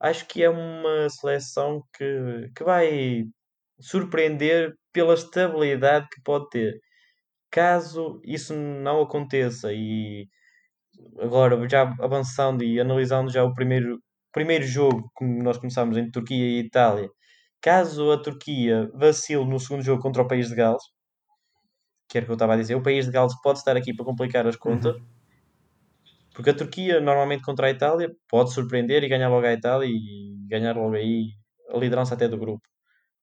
acho 0.00 0.26
que 0.28 0.42
é 0.42 0.50
uma 0.50 1.08
seleção 1.10 1.82
que, 1.96 2.50
que 2.56 2.64
vai 2.64 3.24
surpreender 3.80 4.74
pela 4.92 5.14
estabilidade 5.14 6.08
que 6.10 6.22
pode 6.22 6.48
ter. 6.50 6.80
Caso 7.50 8.20
isso 8.24 8.54
não 8.54 9.02
aconteça 9.02 9.72
e 9.72 10.26
agora 11.20 11.68
já 11.68 11.82
avançando 12.00 12.64
e 12.64 12.80
analisando 12.80 13.30
já 13.30 13.44
o 13.44 13.54
primeiro, 13.54 13.98
primeiro 14.32 14.64
jogo 14.64 15.10
que 15.16 15.24
nós 15.24 15.58
começamos 15.58 15.96
entre 15.96 16.12
Turquia 16.12 16.36
e 16.44 16.60
Itália, 16.60 17.08
caso 17.60 18.10
a 18.12 18.20
Turquia 18.22 18.90
vacile 18.94 19.44
no 19.44 19.58
segundo 19.60 19.82
jogo 19.84 20.02
contra 20.02 20.22
o 20.22 20.28
país 20.28 20.48
de 20.48 20.54
Gales, 20.56 20.82
que 22.08 22.18
era 22.18 22.24
o 22.24 22.26
que 22.26 22.32
eu 22.32 22.34
estava 22.34 22.54
a 22.54 22.56
dizer, 22.56 22.74
o 22.74 22.82
país 22.82 23.06
de 23.06 23.12
Gales 23.12 23.34
pode 23.42 23.58
estar 23.58 23.76
aqui 23.76 23.94
para 23.94 24.04
complicar 24.04 24.46
as 24.46 24.56
contas. 24.56 24.96
Uhum. 24.96 25.17
Porque 26.38 26.50
a 26.50 26.54
Turquia, 26.54 27.00
normalmente 27.00 27.42
contra 27.42 27.66
a 27.66 27.70
Itália, 27.70 28.14
pode 28.28 28.52
surpreender 28.52 29.02
e 29.02 29.08
ganhar 29.08 29.28
logo 29.28 29.44
a 29.44 29.52
Itália 29.52 29.88
e 29.88 30.36
ganhar 30.46 30.76
logo 30.76 30.94
aí 30.94 31.30
a 31.68 31.76
liderança 31.76 32.14
até 32.14 32.28
do 32.28 32.38
grupo. 32.38 32.62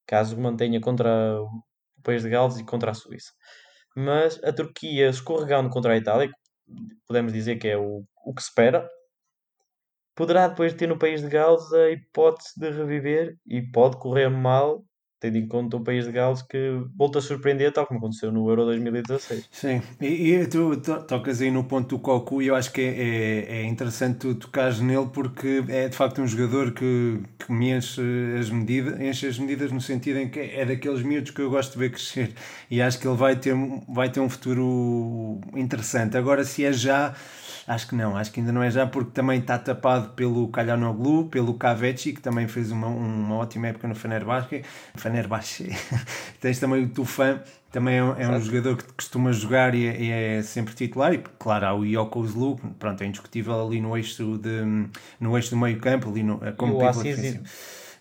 Caso 0.05 0.37
mantenha 0.37 0.81
contra 0.81 1.41
o 1.41 1.63
país 2.03 2.23
de 2.23 2.29
Gales 2.29 2.57
e 2.57 2.65
contra 2.65 2.91
a 2.91 2.93
Suíça. 2.93 3.31
Mas 3.95 4.43
a 4.43 4.51
Turquia 4.51 5.07
escorregando 5.07 5.69
contra 5.69 5.93
a 5.93 5.97
Itália, 5.97 6.29
podemos 7.07 7.31
dizer 7.31 7.55
que 7.55 7.69
é 7.69 7.77
o, 7.77 8.03
o 8.25 8.33
que 8.33 8.41
se 8.41 8.49
espera, 8.49 8.85
poderá 10.13 10.49
depois 10.49 10.73
ter 10.73 10.85
no 10.85 10.99
país 10.99 11.21
de 11.21 11.29
Gales 11.29 11.71
a 11.71 11.91
hipótese 11.91 12.59
de 12.59 12.69
reviver 12.69 13.37
e 13.47 13.61
pode 13.61 13.97
correr 13.97 14.27
mal 14.27 14.83
tendo 15.25 15.37
em 15.37 15.47
conta 15.47 15.77
o 15.77 15.83
país 15.83 16.05
de 16.05 16.11
Gales 16.11 16.41
que 16.43 16.81
volta 16.95 17.19
a 17.19 17.21
surpreender, 17.21 17.71
tal 17.71 17.87
como 17.87 17.99
aconteceu 17.99 18.31
no 18.31 18.47
Euro 18.47 18.65
2016. 18.65 19.49
Sim, 19.51 19.81
e, 19.99 20.33
e 20.33 20.47
tu 20.47 20.77
tocas 20.77 21.41
aí 21.41 21.49
no 21.49 21.63
ponto 21.63 21.95
do 21.95 21.99
Cocu 21.99 22.41
e 22.41 22.47
eu 22.47 22.55
acho 22.55 22.71
que 22.71 22.81
é, 22.81 22.85
é, 22.85 23.57
é 23.57 23.65
interessante 23.65 24.19
tu 24.19 24.35
tocares 24.35 24.79
nele 24.79 25.09
porque 25.11 25.63
é 25.67 25.87
de 25.87 25.95
facto 25.95 26.21
um 26.21 26.27
jogador 26.27 26.71
que, 26.73 27.21
que 27.39 27.51
me 27.51 27.71
enche 27.71 28.01
as 28.39 28.49
medidas, 28.49 28.99
enche 28.99 29.27
as 29.27 29.39
medidas 29.39 29.71
no 29.71 29.81
sentido 29.81 30.19
em 30.19 30.29
que 30.29 30.39
é 30.39 30.63
daqueles 30.65 31.01
miúdos 31.01 31.31
que 31.31 31.41
eu 31.41 31.49
gosto 31.49 31.73
de 31.73 31.79
ver 31.79 31.91
crescer 31.91 32.33
e 32.69 32.81
acho 32.81 32.99
que 32.99 33.07
ele 33.07 33.17
vai 33.17 33.35
ter, 33.35 33.55
vai 33.89 34.09
ter 34.09 34.19
um 34.19 34.29
futuro 34.29 35.39
interessante. 35.55 36.17
Agora, 36.17 36.43
se 36.43 36.63
é 36.63 36.71
já 36.71 37.15
Acho 37.67 37.87
que 37.87 37.95
não, 37.95 38.15
acho 38.15 38.31
que 38.31 38.39
ainda 38.39 38.51
não 38.51 38.61
é 38.61 38.69
já, 38.69 38.85
porque 38.85 39.09
também 39.09 39.39
está 39.39 39.57
tapado 39.57 40.09
pelo 40.09 40.47
Calhanoglu, 40.49 41.29
pelo 41.29 41.55
Kavechi, 41.55 42.13
que 42.13 42.21
também 42.21 42.47
fez 42.47 42.71
uma, 42.71 42.87
uma 42.87 43.35
ótima 43.37 43.67
época 43.67 43.87
no 43.87 43.95
Fenerbahçe. 43.95 44.63
Fenerbahçe. 44.95 45.75
Tens 46.39 46.59
também 46.59 46.83
o 46.83 46.89
Tufan, 46.89 47.41
também 47.71 47.95
é, 47.95 48.23
é 48.23 48.29
um 48.29 48.39
jogador 48.39 48.77
que 48.77 48.83
costuma 48.93 49.31
jogar 49.31 49.73
e 49.73 49.87
é, 49.87 50.01
e 50.01 50.11
é, 50.11 50.41
sempre 50.43 50.75
titular. 50.75 51.11
E 51.13 51.17
claro, 51.39 51.65
há 51.65 51.73
o 51.73 51.83
Yoko 51.83 52.23
Zlu, 52.27 52.55
pronto, 52.77 53.01
é 53.01 53.07
indiscutível 53.07 53.65
ali 53.65 53.81
no 53.81 53.97
eixo, 53.97 54.37
de, 54.37 54.61
no 55.19 55.35
eixo 55.35 55.49
do 55.49 55.57
meio 55.57 55.79
campo, 55.79 56.09
ali 56.09 56.21
no, 56.21 56.39
como 56.55 56.77
pivô 56.77 57.01
defensivo. 57.01 57.43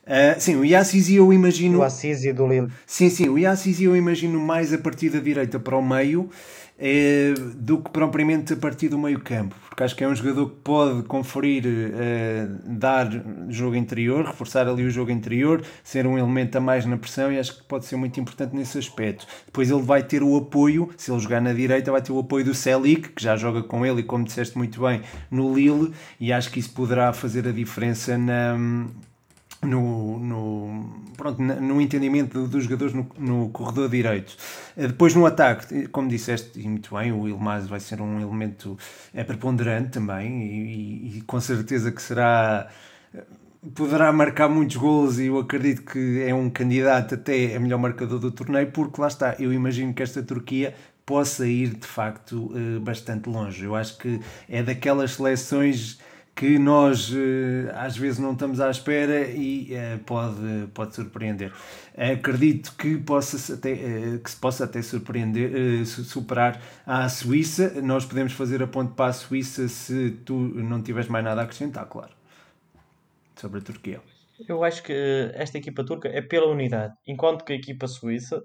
Uh, 0.04 0.38
sim, 0.38 0.56
o 0.56 0.64
Yassisi 0.64 1.16
eu 1.16 1.32
imagino. 1.32 1.78
O 1.78 1.82
Assisi 1.82 2.32
do 2.32 2.46
Lille. 2.46 2.68
Sim, 2.86 3.08
sim, 3.08 3.28
o 3.28 3.38
Yassisi 3.38 3.84
eu 3.84 3.96
imagino 3.96 4.38
mais 4.38 4.72
a 4.72 4.78
partir 4.78 5.08
da 5.08 5.18
direita 5.18 5.58
para 5.58 5.76
o 5.76 5.82
meio 5.82 6.30
eh, 6.78 7.34
do 7.54 7.78
que 7.78 7.90
propriamente 7.90 8.52
a 8.52 8.56
partir 8.56 8.88
do 8.88 8.98
meio 8.98 9.20
campo, 9.20 9.54
porque 9.68 9.82
acho 9.84 9.94
que 9.94 10.02
é 10.02 10.08
um 10.08 10.14
jogador 10.14 10.50
que 10.50 10.56
pode 10.56 11.02
conferir, 11.04 11.64
eh, 11.66 12.48
dar 12.64 13.08
jogo 13.48 13.76
interior, 13.76 14.24
reforçar 14.24 14.66
ali 14.66 14.84
o 14.84 14.90
jogo 14.90 15.10
interior, 15.12 15.62
ser 15.84 16.04
um 16.04 16.18
elemento 16.18 16.56
a 16.58 16.60
mais 16.60 16.84
na 16.84 16.96
pressão 16.96 17.32
e 17.32 17.38
acho 17.38 17.58
que 17.58 17.62
pode 17.62 17.84
ser 17.84 17.94
muito 17.96 18.18
importante 18.18 18.56
nesse 18.56 18.76
aspecto. 18.76 19.24
Depois 19.46 19.70
ele 19.70 19.82
vai 19.82 20.02
ter 20.02 20.22
o 20.22 20.36
apoio, 20.36 20.90
se 20.96 21.12
ele 21.12 21.20
jogar 21.20 21.40
na 21.40 21.52
direita, 21.52 21.92
vai 21.92 22.02
ter 22.02 22.12
o 22.12 22.18
apoio 22.18 22.44
do 22.44 22.54
Celic, 22.54 23.10
que 23.10 23.22
já 23.22 23.36
joga 23.36 23.62
com 23.62 23.86
ele 23.86 24.00
e 24.00 24.04
como 24.04 24.24
disseste 24.24 24.58
muito 24.58 24.80
bem, 24.80 25.00
no 25.30 25.54
Lille, 25.54 25.92
e 26.18 26.32
acho 26.32 26.50
que 26.50 26.58
isso 26.58 26.72
poderá 26.72 27.12
fazer 27.12 27.46
a 27.46 27.52
diferença 27.52 28.18
na 28.18 28.58
no, 29.64 30.18
no, 30.18 30.94
pronto, 31.16 31.40
no 31.42 31.80
entendimento 31.80 32.46
dos 32.46 32.64
jogadores 32.64 32.94
no, 32.94 33.06
no, 33.18 33.48
corredor 33.50 33.88
direito. 33.88 34.36
Eh, 34.76 34.86
depois 34.88 35.14
no 35.14 35.26
ataque, 35.26 35.88
como 35.88 36.08
disseste 36.08 36.60
e 36.60 36.68
muito 36.68 36.94
bem, 36.94 37.12
o 37.12 37.28
Ilmaz 37.28 37.66
vai 37.66 37.80
ser 37.80 38.00
um 38.00 38.20
elemento 38.20 38.78
é 39.12 39.24
preponderante 39.24 39.90
também 39.90 40.42
e, 40.42 41.18
e, 41.18 41.20
com 41.22 41.40
certeza 41.40 41.90
que 41.90 42.02
será 42.02 42.68
poderá 43.74 44.12
marcar 44.12 44.48
muitos 44.48 44.76
gols 44.76 45.18
e 45.18 45.26
eu 45.26 45.38
acredito 45.38 45.82
que 45.82 46.22
é 46.22 46.34
um 46.34 46.50
candidato 46.50 47.14
até 47.14 47.56
a 47.56 47.60
melhor 47.60 47.78
marcador 47.78 48.18
do 48.18 48.30
torneio 48.30 48.70
porque 48.70 49.00
lá 49.00 49.08
está, 49.08 49.36
eu 49.38 49.52
imagino 49.52 49.94
que 49.94 50.02
esta 50.02 50.22
Turquia 50.22 50.74
possa 51.06 51.46
ir 51.46 51.74
de 51.74 51.86
facto 51.86 52.52
eh, 52.54 52.78
bastante 52.80 53.28
longe. 53.28 53.64
Eu 53.64 53.74
acho 53.74 53.98
que 53.98 54.20
é 54.48 54.62
daquelas 54.62 55.12
seleções 55.12 55.98
que 56.34 56.58
nós 56.58 57.12
eh, 57.14 57.70
às 57.74 57.96
vezes 57.96 58.18
não 58.18 58.32
estamos 58.32 58.60
à 58.60 58.68
espera 58.68 59.28
e 59.28 59.72
eh, 59.72 59.98
pode, 60.04 60.66
pode 60.74 60.94
surpreender. 60.94 61.52
Acredito 61.96 62.74
que, 62.76 62.98
possa 62.98 63.54
até, 63.54 63.72
eh, 63.72 64.18
que 64.22 64.30
se 64.30 64.36
possa 64.36 64.64
até 64.64 64.82
surpreender, 64.82 65.86
superar 65.86 66.60
a 66.84 67.08
Suíça. 67.08 67.80
Nós 67.80 68.04
podemos 68.04 68.32
fazer 68.32 68.62
a 68.62 68.66
ponte 68.66 68.94
para 68.94 69.10
a 69.10 69.12
Suíça 69.12 69.68
se 69.68 70.10
tu 70.24 70.34
não 70.34 70.82
tiveres 70.82 71.08
mais 71.08 71.24
nada 71.24 71.40
a 71.40 71.44
acrescentar, 71.44 71.86
claro, 71.86 72.12
sobre 73.36 73.60
a 73.60 73.62
Turquia. 73.62 74.00
Eu 74.48 74.64
acho 74.64 74.82
que 74.82 74.92
esta 75.34 75.58
equipa 75.58 75.84
turca 75.84 76.08
é 76.08 76.20
pela 76.20 76.48
unidade, 76.48 76.94
enquanto 77.06 77.44
que 77.44 77.52
a 77.52 77.56
equipa 77.56 77.86
suíça 77.86 78.42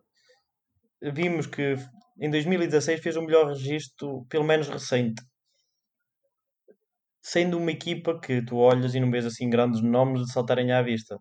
vimos 1.02 1.48
que 1.48 1.76
em 2.22 2.30
2016 2.30 3.02
fez 3.02 3.16
o 3.16 3.24
melhor 3.24 3.48
registro, 3.48 4.26
pelo 4.30 4.44
menos 4.44 4.68
recente 4.68 5.24
sendo 7.22 7.58
uma 7.58 7.72
equipa 7.72 8.20
que 8.20 8.42
tu 8.42 8.58
olhas 8.58 8.96
e 8.96 9.00
não 9.00 9.12
vês 9.12 9.26
assim 9.26 9.50
grandes 9.50 9.82
nomes 9.82 10.26
de 10.26 10.32
saltarem 10.32 10.72
à 10.72 10.82
vista. 10.82 11.18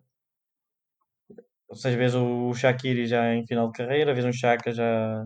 Ou 1.67 1.75
seja, 1.75 1.97
vês 1.97 2.15
o 2.15 2.53
Shaqiri 2.53 3.05
já 3.05 3.33
em 3.33 3.45
final 3.45 3.71
de 3.71 3.77
carreira, 3.77 4.13
vês 4.13 4.25
um 4.25 4.33
Chaka 4.33 4.71
já 4.71 5.25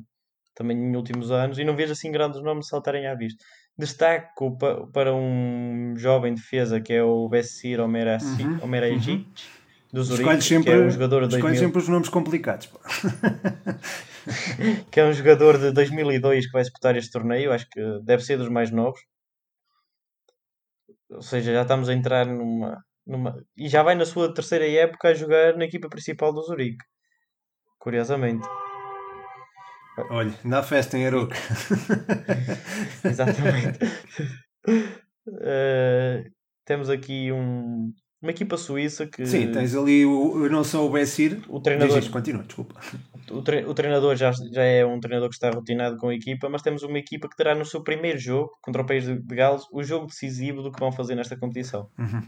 também 0.55 0.77
em 0.77 0.95
últimos 0.95 1.31
anos 1.31 1.57
e 1.57 1.63
não 1.63 1.75
vês 1.75 1.89
assim 1.89 2.11
grandes 2.11 2.41
nomes 2.41 2.65
de 2.65 2.69
saltarem 2.69 3.07
à 3.07 3.15
vista. 3.15 3.43
Destaco 3.77 4.57
para 4.91 5.15
um 5.15 5.95
jovem 5.97 6.35
defesa 6.35 6.79
que 6.79 6.93
é 6.93 7.03
o 7.03 7.27
Bessir 7.27 7.79
Omeragic, 7.79 8.43
uhum, 8.43 8.59
uhum. 8.61 9.25
do 9.91 10.03
Zurique, 10.03 10.41
sempre, 10.41 10.71
que 10.71 10.77
é 10.77 10.85
um 10.85 10.89
jogador 10.89 11.23
de 11.23 11.29
2000... 11.29 11.59
sempre 11.59 11.79
os 11.79 11.87
nomes 11.87 12.09
complicados. 12.09 12.69
que 14.91 14.99
é 14.99 15.05
um 15.05 15.13
jogador 15.13 15.57
de 15.57 15.71
2002 15.71 16.45
que 16.45 16.51
vai 16.51 16.61
disputar 16.61 16.95
este 16.95 17.11
torneio, 17.11 17.51
acho 17.51 17.67
que 17.69 17.81
deve 18.03 18.23
ser 18.23 18.37
dos 18.37 18.49
mais 18.49 18.69
novos. 18.69 18.99
Ou 21.13 21.21
seja, 21.21 21.53
já 21.53 21.61
estamos 21.61 21.89
a 21.89 21.93
entrar 21.93 22.25
numa, 22.25 22.83
numa. 23.05 23.35
E 23.57 23.67
já 23.69 23.83
vai 23.83 23.95
na 23.95 24.05
sua 24.05 24.33
terceira 24.33 24.67
época 24.67 25.09
a 25.09 25.13
jogar 25.13 25.55
na 25.55 25.65
equipa 25.65 25.89
principal 25.89 26.33
do 26.33 26.41
Zurique. 26.41 26.83
Curiosamente. 27.79 28.47
Olha, 30.09 30.33
na 30.43 30.63
festa 30.63 30.97
em 30.97 31.05
Aroca. 31.05 31.35
Exatamente. 33.05 33.79
uh, 35.27 36.31
temos 36.65 36.89
aqui 36.89 37.31
um, 37.31 37.93
uma 38.23 38.31
equipa 38.31 38.57
suíça 38.57 39.05
que. 39.05 39.25
Sim, 39.25 39.51
tens 39.51 39.75
ali 39.75 40.05
o, 40.05 40.49
não 40.49 40.63
só 40.63 40.85
o 40.85 40.89
Bessir. 40.89 41.41
O 41.49 41.59
treinador. 41.59 41.99
Diz, 41.99 42.09
continua, 42.09 42.43
desculpa. 42.43 42.79
O, 43.29 43.41
tre, 43.41 43.65
o 43.65 43.73
treinador 43.73 44.15
já, 44.15 44.31
já 44.31 44.63
é 44.63 44.85
um 44.85 44.99
treinador 44.99 45.29
que 45.29 45.35
está 45.35 45.49
rotinado 45.49 45.97
com 45.97 46.07
a 46.07 46.15
equipa, 46.15 46.49
mas 46.49 46.61
temos 46.61 46.83
uma 46.83 46.97
equipa 46.97 47.27
que 47.27 47.35
terá 47.35 47.53
no 47.53 47.65
seu 47.65 47.81
primeiro 47.81 48.17
jogo 48.17 48.51
contra 48.61 48.81
o 48.81 48.85
país 48.85 49.03
de, 49.05 49.19
de 49.19 49.35
Gales 49.35 49.63
o 49.71 49.83
jogo 49.83 50.07
decisivo 50.07 50.61
do 50.61 50.71
que 50.71 50.79
vão 50.79 50.91
fazer 50.91 51.15
nesta 51.15 51.35
competição. 51.35 51.89
Uhum. 51.99 52.21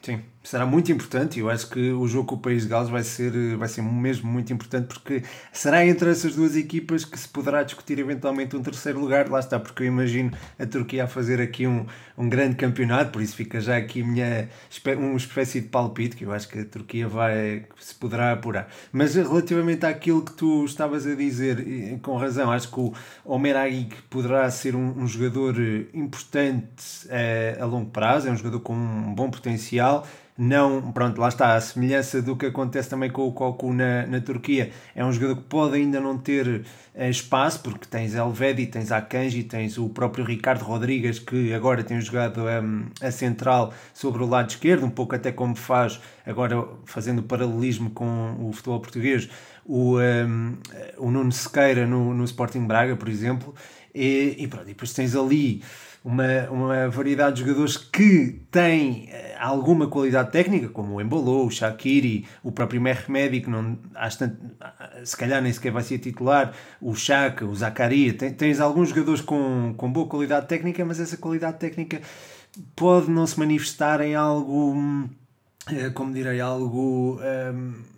Sim, 0.00 0.22
será 0.44 0.64
muito 0.64 0.90
importante. 0.92 1.40
Eu 1.40 1.50
acho 1.50 1.68
que 1.68 1.90
o 1.92 2.06
jogo 2.06 2.28
com 2.28 2.34
o 2.36 2.38
País 2.38 2.62
de 2.62 2.68
Gales 2.68 2.88
vai 2.88 3.02
ser, 3.02 3.56
vai 3.56 3.68
ser 3.68 3.82
mesmo 3.82 4.30
muito 4.30 4.52
importante 4.52 4.86
porque 4.86 5.22
será 5.52 5.84
entre 5.84 6.08
essas 6.10 6.36
duas 6.36 6.56
equipas 6.56 7.04
que 7.04 7.18
se 7.18 7.28
poderá 7.28 7.62
discutir 7.62 7.98
eventualmente 7.98 8.56
um 8.56 8.62
terceiro 8.62 9.00
lugar. 9.00 9.28
Lá 9.28 9.40
está, 9.40 9.58
porque 9.58 9.82
eu 9.82 9.86
imagino 9.88 10.30
a 10.58 10.64
Turquia 10.64 11.04
a 11.04 11.06
fazer 11.08 11.40
aqui 11.40 11.66
um, 11.66 11.84
um 12.16 12.28
grande 12.28 12.56
campeonato, 12.56 13.10
por 13.10 13.20
isso 13.20 13.34
fica 13.34 13.60
já 13.60 13.76
aqui 13.76 14.02
minha, 14.02 14.48
uma 14.96 15.16
espécie 15.16 15.60
de 15.60 15.68
palpite 15.68 16.16
que 16.16 16.24
eu 16.24 16.32
acho 16.32 16.48
que 16.48 16.60
a 16.60 16.64
Turquia 16.64 17.08
vai 17.08 17.66
se 17.78 17.94
poderá 17.94 18.32
apurar. 18.32 18.68
Mas 18.92 19.16
relativamente 19.16 19.84
àquilo 19.84 20.22
que 20.22 20.32
tu 20.32 20.64
estavas 20.64 21.06
a 21.06 21.14
dizer, 21.14 21.98
com 22.02 22.16
razão, 22.16 22.50
acho 22.52 22.70
que 22.70 22.80
o 22.80 22.94
Omer 23.24 23.56
Aguig 23.56 23.94
poderá 24.08 24.48
ser 24.50 24.76
um, 24.76 25.02
um 25.02 25.06
jogador 25.06 25.56
importante 25.92 27.08
a, 27.10 27.62
a 27.62 27.66
longo 27.66 27.90
prazo, 27.90 28.28
é 28.28 28.30
um 28.30 28.36
jogador 28.36 28.60
com 28.60 28.74
um 28.74 29.14
bom 29.14 29.30
potencial 29.30 29.97
não, 30.40 30.92
pronto, 30.92 31.20
lá 31.20 31.26
está, 31.26 31.56
a 31.56 31.60
semelhança 31.60 32.22
do 32.22 32.36
que 32.36 32.46
acontece 32.46 32.88
também 32.88 33.10
com 33.10 33.26
o 33.26 33.32
Cocu 33.32 33.72
na, 33.72 34.06
na 34.06 34.20
Turquia, 34.20 34.70
é 34.94 35.04
um 35.04 35.12
jogador 35.12 35.34
que 35.34 35.42
pode 35.48 35.74
ainda 35.74 36.00
não 36.00 36.16
ter 36.16 36.64
uh, 36.94 37.02
espaço, 37.10 37.60
porque 37.60 37.86
tens 37.90 38.14
Elvedi, 38.14 38.66
tens 38.66 38.92
Akanji, 38.92 39.42
tens 39.42 39.78
o 39.78 39.88
próprio 39.88 40.24
Ricardo 40.24 40.62
Rodrigues, 40.62 41.18
que 41.18 41.52
agora 41.52 41.82
tem 41.82 42.00
jogado 42.00 42.42
um, 42.42 42.86
a 43.02 43.10
central 43.10 43.74
sobre 43.92 44.22
o 44.22 44.26
lado 44.26 44.50
esquerdo, 44.50 44.86
um 44.86 44.90
pouco 44.90 45.16
até 45.16 45.32
como 45.32 45.56
faz, 45.56 46.00
agora 46.24 46.68
fazendo 46.84 47.20
paralelismo 47.20 47.90
com 47.90 48.36
o 48.38 48.52
futebol 48.52 48.78
português, 48.78 49.28
o, 49.66 49.98
um, 49.98 50.56
o 50.98 51.10
Nuno 51.10 51.32
Sequeira 51.32 51.84
no, 51.84 52.14
no 52.14 52.22
Sporting 52.22 52.64
Braga, 52.64 52.94
por 52.94 53.08
exemplo, 53.08 53.52
e, 53.92 54.36
e, 54.38 54.46
pronto, 54.46 54.66
e 54.66 54.68
depois 54.68 54.92
tens 54.92 55.16
ali 55.16 55.62
uma, 56.04 56.48
uma 56.50 56.88
variedade 56.88 57.36
de 57.36 57.42
jogadores 57.42 57.76
que 57.76 58.40
têm 58.50 59.08
eh, 59.10 59.36
alguma 59.38 59.88
qualidade 59.88 60.30
técnica, 60.30 60.68
como 60.68 60.94
o 60.94 61.00
Embolou, 61.00 61.46
o 61.46 61.50
Shakiri, 61.50 62.26
o 62.42 62.52
próprio 62.52 62.80
Mehmedi, 62.80 63.40
que 63.40 63.50
não, 63.50 63.76
tanto, 64.18 64.36
se 65.04 65.16
calhar 65.16 65.42
nem 65.42 65.52
sequer 65.52 65.72
vai 65.72 65.82
ser 65.82 65.98
titular, 65.98 66.52
o 66.80 66.94
Chaka, 66.94 67.44
o 67.44 67.54
Zacaria. 67.54 68.14
Tens 68.14 68.60
alguns 68.60 68.90
jogadores 68.90 69.20
com, 69.20 69.74
com 69.76 69.92
boa 69.92 70.06
qualidade 70.06 70.46
técnica, 70.46 70.84
mas 70.84 71.00
essa 71.00 71.16
qualidade 71.16 71.58
técnica 71.58 72.00
pode 72.74 73.10
não 73.10 73.26
se 73.26 73.38
manifestar 73.38 74.00
em 74.00 74.14
algo, 74.14 74.74
eh, 75.70 75.90
como 75.90 76.12
direi, 76.12 76.40
algo. 76.40 77.20
Um, 77.20 77.22
ehm, 77.22 77.97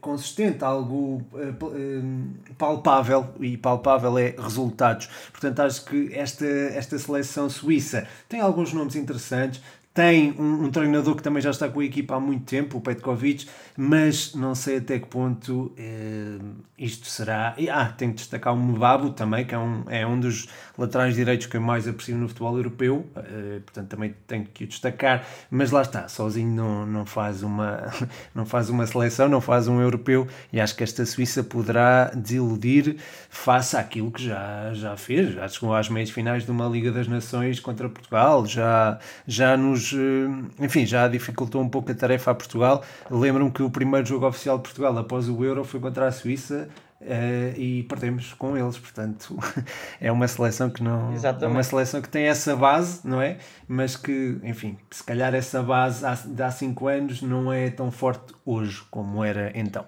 consistente, 0.00 0.64
algo 0.64 1.22
uh, 1.32 2.54
palpável, 2.56 3.28
e 3.40 3.56
palpável 3.56 4.18
é 4.18 4.34
resultados. 4.38 5.08
Portanto, 5.30 5.60
acho 5.60 5.84
que 5.84 6.12
esta, 6.14 6.46
esta 6.46 6.98
seleção 6.98 7.48
suíça 7.48 8.06
tem 8.28 8.40
alguns 8.40 8.72
nomes 8.72 8.96
interessantes, 8.96 9.60
tem 9.98 10.32
um, 10.38 10.66
um, 10.66 10.70
treinador 10.70 11.16
que 11.16 11.24
também 11.24 11.42
já 11.42 11.50
está 11.50 11.68
com 11.68 11.80
a 11.80 11.84
equipa 11.84 12.14
há 12.14 12.20
muito 12.20 12.44
tempo, 12.44 12.78
o 12.78 12.80
Petkovic, 12.80 13.48
mas 13.76 14.32
não 14.32 14.54
sei 14.54 14.76
até 14.76 14.96
que 15.00 15.08
ponto 15.08 15.72
eh, 15.76 16.38
isto 16.78 17.08
será. 17.08 17.56
Ah, 17.68 17.86
tenho 17.86 18.12
que 18.12 18.18
destacar 18.18 18.54
o 18.54 18.56
Mbabo 18.56 19.10
também, 19.10 19.44
que 19.44 19.56
é 19.56 19.58
um, 19.58 19.82
é 19.88 20.06
um 20.06 20.20
dos 20.20 20.46
laterais 20.78 21.16
direitos 21.16 21.48
que 21.48 21.56
eu 21.56 21.60
mais 21.60 21.88
aprecio 21.88 22.14
no 22.14 22.28
futebol 22.28 22.56
europeu, 22.56 23.04
eh, 23.16 23.58
portanto 23.64 23.88
também 23.88 24.14
tenho 24.28 24.44
que 24.44 24.62
o 24.62 24.66
destacar, 24.68 25.26
mas 25.50 25.72
lá 25.72 25.82
está, 25.82 26.06
sozinho 26.06 26.54
não, 26.54 26.86
não, 26.86 27.04
faz 27.04 27.42
uma, 27.42 27.92
não 28.32 28.46
faz 28.46 28.70
uma 28.70 28.86
seleção, 28.86 29.28
não 29.28 29.40
faz 29.40 29.66
um 29.66 29.80
europeu, 29.80 30.28
e 30.52 30.60
acho 30.60 30.76
que 30.76 30.84
esta 30.84 31.04
Suíça 31.04 31.42
poderá 31.42 32.12
desiludir 32.14 32.98
face 33.28 33.76
àquilo 33.76 34.12
que 34.12 34.24
já, 34.24 34.72
já 34.74 34.96
fez, 34.96 35.34
já 35.34 35.48
chegou 35.48 35.74
às 35.74 35.88
meias 35.88 36.10
finais 36.10 36.44
de 36.44 36.52
uma 36.52 36.68
Liga 36.68 36.92
das 36.92 37.08
Nações 37.08 37.58
contra 37.58 37.88
Portugal, 37.88 38.46
já, 38.46 39.00
já 39.26 39.56
nos 39.56 39.87
eh, 39.94 40.64
enfim, 40.64 40.86
já 40.86 41.08
dificultou 41.08 41.62
um 41.62 41.68
pouco 41.68 41.90
a 41.90 41.94
tarefa 41.94 42.30
a 42.30 42.34
Portugal. 42.34 42.82
Lembro-me 43.10 43.50
que 43.50 43.62
o 43.62 43.70
primeiro 43.70 44.06
jogo 44.06 44.26
oficial 44.26 44.56
de 44.56 44.64
Portugal 44.64 44.96
após 44.98 45.28
o 45.28 45.44
Euro 45.44 45.64
foi 45.64 45.80
contra 45.80 46.06
a 46.06 46.12
Suíça 46.12 46.68
Uh, 47.00 47.54
e 47.56 47.84
perdemos 47.84 48.34
com 48.34 48.56
eles, 48.56 48.76
portanto 48.76 49.38
é 50.00 50.10
uma 50.10 50.26
seleção 50.26 50.68
que 50.68 50.82
não 50.82 51.12
Exatamente. 51.12 51.44
é 51.44 51.48
uma 51.48 51.62
seleção 51.62 52.02
que 52.02 52.08
tem 52.08 52.24
essa 52.24 52.56
base, 52.56 53.02
não 53.04 53.22
é? 53.22 53.38
Mas 53.68 53.94
que, 53.94 54.36
enfim, 54.42 54.76
se 54.90 55.04
calhar 55.04 55.32
essa 55.32 55.62
base 55.62 56.04
há, 56.04 56.14
de 56.14 56.42
há 56.42 56.50
5 56.50 56.88
anos 56.88 57.22
não 57.22 57.52
é 57.52 57.70
tão 57.70 57.92
forte 57.92 58.34
hoje 58.44 58.82
como 58.90 59.22
era 59.22 59.52
então. 59.54 59.84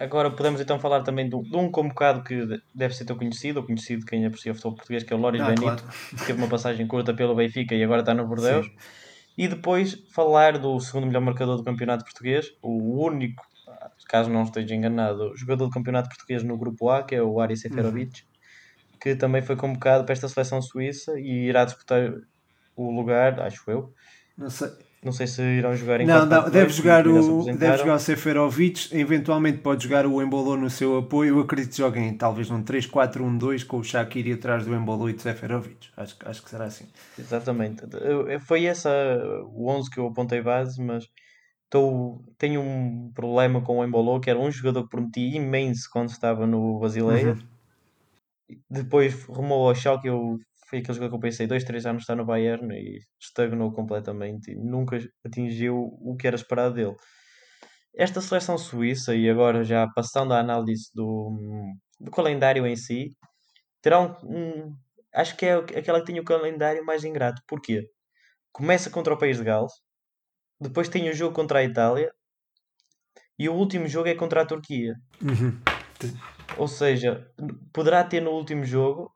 Agora 0.00 0.30
podemos 0.30 0.60
então 0.60 0.78
falar 0.78 1.02
também 1.02 1.28
de 1.28 1.34
um, 1.34 1.42
de 1.42 1.56
um 1.56 1.70
convocado 1.70 2.22
que 2.22 2.60
deve 2.72 2.94
ser 2.94 3.04
tão 3.04 3.16
conhecido, 3.16 3.58
ou 3.58 3.66
conhecido 3.66 4.06
quem 4.06 4.24
aprecia 4.24 4.52
o 4.52 4.54
futebol 4.54 4.76
português, 4.76 5.02
que 5.02 5.12
é 5.12 5.16
o 5.16 5.18
Loris 5.18 5.40
ah, 5.40 5.46
Benito, 5.46 5.62
claro. 5.62 5.82
que 6.10 6.26
teve 6.26 6.38
uma 6.38 6.48
passagem 6.48 6.86
curta 6.86 7.12
pelo 7.12 7.34
Benfica 7.34 7.74
e 7.74 7.82
agora 7.82 8.00
está 8.00 8.14
no 8.14 8.26
Bordeaux. 8.26 8.66
Sim. 8.66 8.72
E 9.36 9.48
depois 9.48 9.94
falar 10.12 10.58
do 10.58 10.78
segundo 10.78 11.06
melhor 11.06 11.20
marcador 11.20 11.56
do 11.56 11.64
campeonato 11.64 12.04
português, 12.04 12.52
o 12.62 13.04
único 13.04 13.44
caso 14.08 14.30
não 14.30 14.44
esteja 14.44 14.74
enganado, 14.74 15.36
jogador 15.36 15.66
do 15.66 15.70
campeonato 15.70 16.08
português 16.08 16.42
no 16.42 16.56
grupo 16.56 16.88
A, 16.90 17.02
que 17.02 17.14
é 17.14 17.22
o 17.22 17.40
Ari 17.40 17.56
Seferovic, 17.56 18.22
uhum. 18.22 18.98
que 19.00 19.16
também 19.16 19.42
foi 19.42 19.56
convocado 19.56 20.04
para 20.04 20.12
esta 20.12 20.28
seleção 20.28 20.62
suíça 20.62 21.18
e 21.18 21.48
irá 21.48 21.64
disputar 21.64 22.12
o 22.76 22.90
lugar, 22.90 23.40
acho 23.40 23.68
eu. 23.70 23.92
Não 24.36 24.48
sei. 24.48 24.70
Não 25.04 25.12
sei 25.12 25.26
se 25.26 25.40
irão 25.40 25.76
jogar 25.76 26.00
em 26.00 26.06
Não, 26.06 26.26
não 26.26 26.50
deve, 26.50 26.72
jogar 26.72 27.06
o, 27.06 27.44
deve 27.44 27.78
jogar 27.78 27.94
o 27.94 27.98
Seferovic, 28.00 28.88
eventualmente 28.96 29.58
pode 29.58 29.84
jogar 29.84 30.04
o 30.06 30.20
Embolo 30.20 30.56
no 30.56 30.68
seu 30.68 30.98
apoio. 30.98 31.36
Eu 31.36 31.40
acredito 31.40 31.70
que 31.70 31.78
joguem 31.78 32.16
talvez 32.16 32.50
num 32.50 32.64
3-4-1-2 32.64 33.64
com 33.64 33.78
o 33.78 33.84
Shaqiri 33.84 34.32
atrás 34.32 34.66
do 34.66 34.74
Embolo 34.74 35.08
e 35.08 35.12
do 35.12 35.22
Seferovic. 35.22 35.88
Acho, 35.96 36.16
acho 36.24 36.42
que 36.42 36.50
será 36.50 36.64
assim. 36.64 36.86
Exatamente. 37.16 37.84
Foi 38.40 38.64
essa 38.64 38.90
o 39.52 39.70
11 39.70 39.88
que 39.88 40.00
eu 40.00 40.06
apontei 40.08 40.42
base, 40.42 40.82
mas 40.82 41.08
Tô, 41.70 42.24
tenho 42.38 42.62
um 42.62 43.12
problema 43.12 43.60
com 43.60 43.78
o 43.78 43.84
Embolo, 43.84 44.20
que 44.20 44.30
era 44.30 44.38
um 44.38 44.50
jogador 44.50 44.84
que 44.84 44.90
prometia 44.90 45.36
imenso 45.36 45.88
quando 45.92 46.08
estava 46.08 46.46
no 46.46 46.78
Basileia. 46.78 47.34
Uhum. 47.34 48.58
Depois 48.70 49.24
rumou 49.24 49.68
ao 49.68 49.74
Schalke, 49.74 50.08
eu, 50.08 50.38
foi 50.68 50.80
aquele 50.80 50.94
jogador 50.94 51.10
que 51.10 51.16
eu 51.16 51.20
pensei, 51.20 51.46
dois, 51.46 51.64
três 51.64 51.86
anos 51.86 52.02
está 52.02 52.14
no 52.14 52.26
Bayern 52.26 52.74
e 52.74 53.00
estagnou 53.18 53.72
completamente 53.72 54.52
e 54.52 54.54
nunca 54.54 54.98
atingiu 55.24 55.76
o 55.76 56.14
que 56.16 56.26
era 56.26 56.36
esperado 56.36 56.74
dele. 56.74 56.94
Esta 57.96 58.20
seleção 58.20 58.58
suíça, 58.58 59.14
e 59.14 59.28
agora 59.28 59.64
já 59.64 59.88
passando 59.94 60.34
à 60.34 60.38
análise 60.38 60.90
do, 60.94 61.72
do 61.98 62.10
calendário 62.10 62.66
em 62.66 62.76
si, 62.76 63.08
terá 63.82 64.00
um, 64.00 64.14
um, 64.24 64.76
acho 65.14 65.36
que 65.36 65.46
é 65.46 65.54
aquela 65.54 66.00
que 66.00 66.06
tem 66.06 66.20
o 66.20 66.24
calendário 66.24 66.84
mais 66.84 67.02
ingrato. 67.02 67.42
Porquê? 67.48 67.88
Começa 68.52 68.90
contra 68.90 69.14
o 69.14 69.18
País 69.18 69.38
de 69.38 69.44
Gales, 69.44 69.72
depois 70.60 70.88
tem 70.88 71.08
o 71.08 71.14
jogo 71.14 71.34
contra 71.34 71.60
a 71.60 71.64
Itália. 71.64 72.12
E 73.38 73.48
o 73.48 73.54
último 73.54 73.86
jogo 73.86 74.08
é 74.08 74.16
contra 74.16 74.42
a 74.42 74.46
Turquia. 74.46 74.94
Uhum. 75.22 75.60
Ou 76.56 76.66
seja, 76.66 77.24
poderá 77.72 78.02
ter 78.02 78.20
no 78.20 78.32
último 78.32 78.64
jogo 78.64 79.12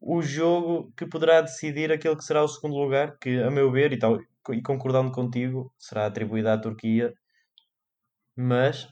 o 0.00 0.22
jogo 0.22 0.92
que 0.96 1.06
poderá 1.06 1.40
decidir 1.40 1.92
aquele 1.92 2.16
que 2.16 2.24
será 2.24 2.42
o 2.42 2.48
segundo 2.48 2.76
lugar, 2.76 3.16
que 3.18 3.40
a 3.42 3.50
meu 3.50 3.70
ver, 3.70 3.92
e, 3.92 3.98
tal, 3.98 4.18
e 4.50 4.62
concordando 4.62 5.10
contigo, 5.12 5.72
será 5.78 6.06
atribuído 6.06 6.48
à 6.48 6.58
Turquia. 6.58 7.12
Mas 8.36 8.88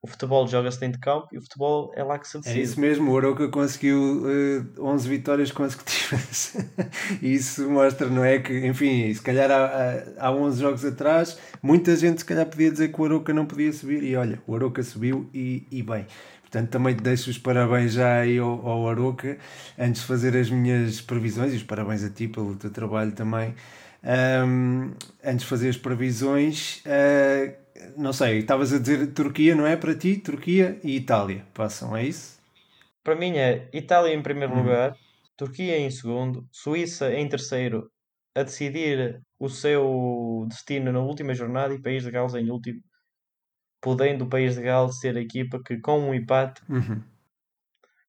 o 0.00 0.06
futebol 0.06 0.46
joga-se 0.46 0.78
dentro 0.78 1.00
de 1.00 1.04
campo 1.04 1.26
e 1.32 1.38
o 1.38 1.42
futebol 1.42 1.92
é 1.94 2.04
lá 2.04 2.18
que 2.18 2.28
se 2.28 2.38
decide. 2.38 2.60
É 2.60 2.62
isso 2.62 2.80
mesmo, 2.80 3.10
o 3.10 3.18
Aroca 3.18 3.48
conseguiu 3.48 4.22
uh, 4.22 4.28
eh, 4.28 4.80
11 4.80 5.08
vitórias 5.08 5.50
consecutivas. 5.50 6.56
isso 7.20 7.68
mostra, 7.68 8.08
não 8.08 8.24
é? 8.24 8.38
Que, 8.38 8.66
enfim, 8.66 9.12
se 9.12 9.20
calhar 9.20 9.50
há, 9.50 10.04
há 10.18 10.30
11 10.30 10.60
jogos 10.60 10.84
atrás, 10.84 11.38
muita 11.60 11.96
gente 11.96 12.20
se 12.20 12.24
calhar 12.24 12.46
podia 12.46 12.70
dizer 12.70 12.92
que 12.92 13.00
o 13.00 13.04
Aroca 13.04 13.34
não 13.34 13.44
podia 13.44 13.72
subir 13.72 14.04
e 14.04 14.14
olha, 14.14 14.40
o 14.46 14.54
Aroca 14.54 14.82
subiu 14.84 15.28
e, 15.34 15.66
e 15.70 15.82
bem. 15.82 16.06
Portanto, 16.50 16.70
também 16.70 16.96
te 16.96 17.02
deixo 17.02 17.28
os 17.28 17.36
parabéns 17.36 17.92
já 17.92 18.20
aí 18.20 18.38
ao, 18.38 18.66
ao 18.66 18.88
Aroca, 18.88 19.36
antes 19.78 20.00
de 20.00 20.06
fazer 20.06 20.34
as 20.34 20.48
minhas 20.48 20.98
previsões, 21.00 21.52
e 21.52 21.56
os 21.56 21.62
parabéns 21.62 22.02
a 22.02 22.10
ti 22.10 22.26
pelo 22.26 22.56
teu 22.56 22.70
trabalho 22.70 23.12
também. 23.12 23.54
Um, 24.02 24.92
antes 25.22 25.40
de 25.40 25.46
fazer 25.46 25.68
as 25.68 25.76
previsões, 25.76 26.82
uh, 26.86 27.54
não 27.98 28.14
sei, 28.14 28.38
estavas 28.38 28.72
a 28.72 28.78
dizer 28.78 29.12
Turquia, 29.12 29.54
não 29.54 29.66
é 29.66 29.76
para 29.76 29.94
ti? 29.94 30.16
Turquia 30.16 30.80
e 30.82 30.96
Itália 30.96 31.44
passam, 31.52 31.94
é 31.94 32.04
isso? 32.04 32.38
Para 33.04 33.14
mim 33.14 33.36
é 33.36 33.68
Itália 33.72 34.14
em 34.14 34.22
primeiro 34.22 34.54
hum. 34.54 34.62
lugar, 34.62 34.96
Turquia 35.36 35.78
em 35.78 35.90
segundo, 35.90 36.48
Suíça 36.50 37.12
em 37.12 37.28
terceiro, 37.28 37.90
a 38.34 38.42
decidir 38.42 39.20
o 39.38 39.50
seu 39.50 40.46
destino 40.48 40.92
na 40.92 41.00
última 41.00 41.34
jornada 41.34 41.74
e 41.74 41.82
País 41.82 42.04
de 42.04 42.10
Gales 42.10 42.34
em 42.34 42.50
último, 42.50 42.80
podendo 43.88 44.24
o 44.24 44.28
País 44.28 44.54
de 44.54 44.62
Gales 44.62 45.00
ser 45.00 45.16
a 45.16 45.20
equipa 45.20 45.62
que 45.64 45.78
com 45.78 45.98
um 45.98 46.12
empate 46.12 46.60
uhum. 46.68 47.00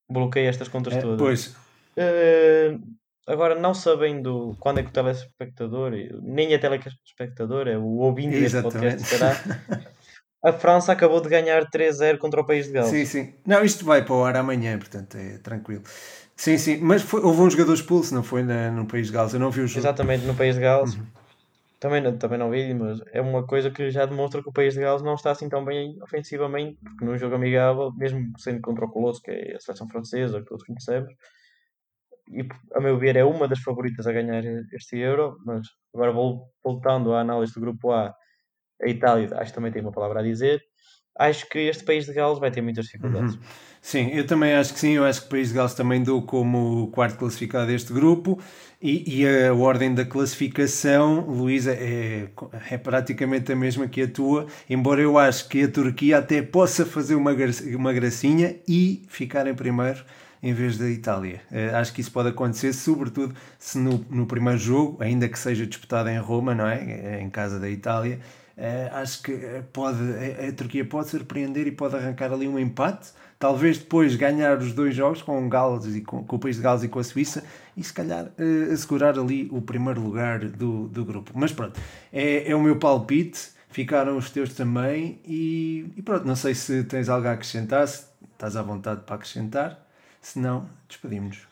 bloqueia 0.10 0.50
estas 0.50 0.68
contas 0.68 0.94
é, 0.94 1.02
todas. 1.02 1.18
Pois. 1.18 1.56
Uh, 1.96 3.00
Agora, 3.30 3.54
não 3.54 3.76
sabendo 3.76 4.58
quando 4.60 4.80
é 4.80 4.84
que 4.84 4.90
o 4.90 4.92
telespectador, 4.92 5.92
nem 6.24 6.52
a 6.56 6.58
telespectador, 6.58 7.68
é 7.68 7.78
o 7.78 8.00
ouvinte 8.00 8.40
deste 8.40 8.60
podcast, 8.60 9.04
será. 9.04 9.36
A 10.42 10.54
França 10.54 10.94
acabou 10.94 11.22
de 11.22 11.28
ganhar 11.28 11.70
3-0 11.70 12.18
contra 12.18 12.40
o 12.40 12.46
país 12.46 12.66
de 12.66 12.72
Gales. 12.72 12.90
Sim, 12.90 13.06
sim. 13.06 13.34
Não, 13.46 13.62
isto 13.62 13.84
vai 13.84 14.04
para 14.04 14.16
o 14.16 14.24
ar 14.24 14.38
amanhã, 14.38 14.80
portanto 14.80 15.16
é 15.16 15.38
tranquilo. 15.38 15.84
Sim, 16.36 16.58
sim. 16.58 16.78
Mas 16.78 17.02
foi, 17.02 17.22
houve 17.22 17.42
um 17.42 17.50
jogador 17.50 17.74
expulso, 17.74 18.16
não 18.16 18.24
foi 18.24 18.42
na, 18.42 18.72
no 18.72 18.88
país 18.88 19.08
de 19.08 19.14
Gales? 19.14 19.34
Eu 19.34 19.40
não 19.42 19.52
vi 19.52 19.62
o 19.62 19.68
jogo. 19.68 19.82
Exatamente, 19.82 20.26
no 20.26 20.34
país 20.34 20.56
de 20.56 20.62
Gales. 20.62 20.96
Uhum. 20.96 21.06
Também, 21.80 22.02
não, 22.02 22.18
também 22.18 22.38
não 22.38 22.52
vi, 22.52 22.74
mas 22.74 23.00
é 23.14 23.22
uma 23.22 23.48
coisa 23.48 23.72
que 23.72 23.90
já 23.90 24.06
demonstra 24.06 24.44
que 24.44 24.50
o 24.50 24.54
país 24.54 24.74
de 24.74 24.82
Gales 24.82 25.02
não 25.02 25.14
está 25.16 25.32
assim 25.32 25.48
tão 25.48 25.64
bem 25.64 25.98
ofensivamente, 26.04 26.78
porque 26.84 27.06
num 27.06 27.18
jogo 27.18 27.36
amigável, 27.36 27.94
mesmo 27.96 28.38
sendo 28.38 28.62
contra 28.62 28.86
o 28.86 28.90
Colosso, 28.92 29.22
que 29.22 29.32
é 29.32 29.56
a 29.56 29.60
seleção 29.60 29.88
francesa, 29.88 30.42
que 30.42 30.46
todos 30.46 30.66
conhecemos, 30.66 31.14
e 32.32 32.48
a 32.76 32.80
meu 32.82 32.98
ver 32.98 33.16
é 33.16 33.24
uma 33.24 33.48
das 33.48 33.60
favoritas 33.60 34.06
a 34.06 34.12
ganhar 34.12 34.44
este 34.74 34.98
Euro, 34.98 35.38
mas 35.46 35.68
agora 35.94 36.12
voltando 36.64 37.14
à 37.14 37.22
análise 37.22 37.54
do 37.54 37.62
grupo 37.62 37.92
A, 37.92 38.14
a 38.82 38.88
Itália 38.88 39.30
acho 39.38 39.52
que 39.52 39.56
também 39.56 39.72
tem 39.72 39.82
uma 39.82 39.92
palavra 39.92 40.20
a 40.20 40.24
dizer. 40.24 40.62
Acho 41.20 41.48
que 41.50 41.60
este 41.60 41.84
país 41.84 42.06
de 42.06 42.14
Gales 42.14 42.40
vai 42.40 42.50
ter 42.50 42.62
muitas 42.62 42.86
dificuldades. 42.86 43.36
Uhum. 43.36 43.42
Sim, 43.82 44.10
eu 44.14 44.26
também 44.26 44.54
acho 44.54 44.74
que 44.74 44.80
sim. 44.80 44.94
Eu 44.94 45.06
acho 45.06 45.22
que 45.22 45.28
o 45.28 45.30
país 45.30 45.50
de 45.50 45.54
Gales 45.54 45.74
também 45.74 46.02
dou 46.02 46.22
como 46.22 46.88
quarto 46.88 47.18
classificado 47.18 47.68
deste 47.68 47.94
grupo. 47.94 48.40
E, 48.82 49.20
e 49.22 49.28
a 49.28 49.54
ordem 49.54 49.94
da 49.94 50.06
classificação, 50.06 51.26
Luísa, 51.28 51.74
é, 51.74 52.30
é 52.72 52.78
praticamente 52.78 53.52
a 53.52 53.56
mesma 53.56 53.88
que 53.88 54.02
a 54.02 54.08
tua. 54.08 54.48
Embora 54.70 55.02
eu 55.02 55.18
acho 55.18 55.50
que 55.50 55.64
a 55.64 55.68
Turquia 55.68 56.18
até 56.18 56.42
possa 56.42 56.86
fazer 56.86 57.16
uma, 57.16 57.32
uma 57.76 57.92
gracinha 57.92 58.56
e 58.66 59.04
ficar 59.10 59.46
em 59.48 59.54
primeiro 59.54 60.04
em 60.42 60.54
vez 60.54 60.78
da 60.78 60.90
Itália. 60.90 61.42
Uh, 61.52 61.76
acho 61.76 61.94
que 61.94 62.02
isso 62.02 62.12
pode 62.12 62.30
acontecer, 62.30 62.74
sobretudo 62.74 63.36
se 63.58 63.78
no, 63.78 64.06
no 64.10 64.26
primeiro 64.26 64.58
jogo, 64.58 64.98
ainda 65.02 65.28
que 65.28 65.38
seja 65.38 65.68
disputado 65.68 66.10
em 66.10 66.18
Roma, 66.18 66.56
não 66.56 66.66
é? 66.66 66.82
Eh, 66.82 67.22
em 67.22 67.30
casa 67.30 67.60
da 67.60 67.70
Itália, 67.70 68.20
uh, 68.60 68.96
acho 68.96 69.24
que 69.24 69.64
pode, 69.72 69.98
a, 70.02 70.50
a, 70.50 70.52
Turquia 70.52 70.86
pode 70.86 71.10
surpreender 71.10 71.66
e 71.66 71.72
pode 71.72 71.96
arrancar 71.96 72.32
ali 72.32 72.48
um 72.48 72.60
empate. 72.60 73.10
Talvez 73.40 73.78
depois 73.78 74.16
ganhar 74.16 74.58
os 74.58 74.74
dois 74.74 74.94
jogos 74.94 75.22
com 75.22 75.46
o 75.46 75.50
Gales 75.50 75.96
e 75.96 76.02
com, 76.02 76.26
com 76.26 76.36
o 76.36 76.40
país 76.40 76.58
de 76.58 76.62
Gales 76.62 76.84
e 76.84 76.90
com 76.90 77.00
a 77.00 77.04
Suíça 77.04 77.44
e 77.76 77.84
se 77.84 77.94
calhar 77.94 78.26
uh, 78.26 78.74
assegurar 78.74 79.18
ali 79.18 79.48
o 79.52 79.62
primeiro 79.62 80.02
lugar 80.02 80.40
do, 80.40 80.90
do 80.90 81.06
grupo. 81.06 81.32
Mas 81.34 81.54
pronto, 81.54 81.80
é, 82.12 82.52
é 82.52 82.56
o 82.56 82.62
meu 82.62 82.78
palpite 82.78 83.58
ficaram 83.70 84.18
os 84.18 84.30
teus 84.30 84.54
também 84.54 85.22
e, 85.26 85.92
e, 85.96 86.02
pronto, 86.02 86.26
não 86.26 86.36
sei 86.36 86.54
se 86.54 86.84
tens 86.84 87.08
algo 87.08 87.28
a 87.28 87.32
acrescentar, 87.32 87.88
se 87.88 88.08
estás 88.34 88.56
à 88.56 88.62
vontade 88.62 89.02
para 89.02 89.16
acrescentar. 89.16 89.88
Se 90.22 90.38
não, 90.38 90.70
despedimos-nos. 90.88 91.48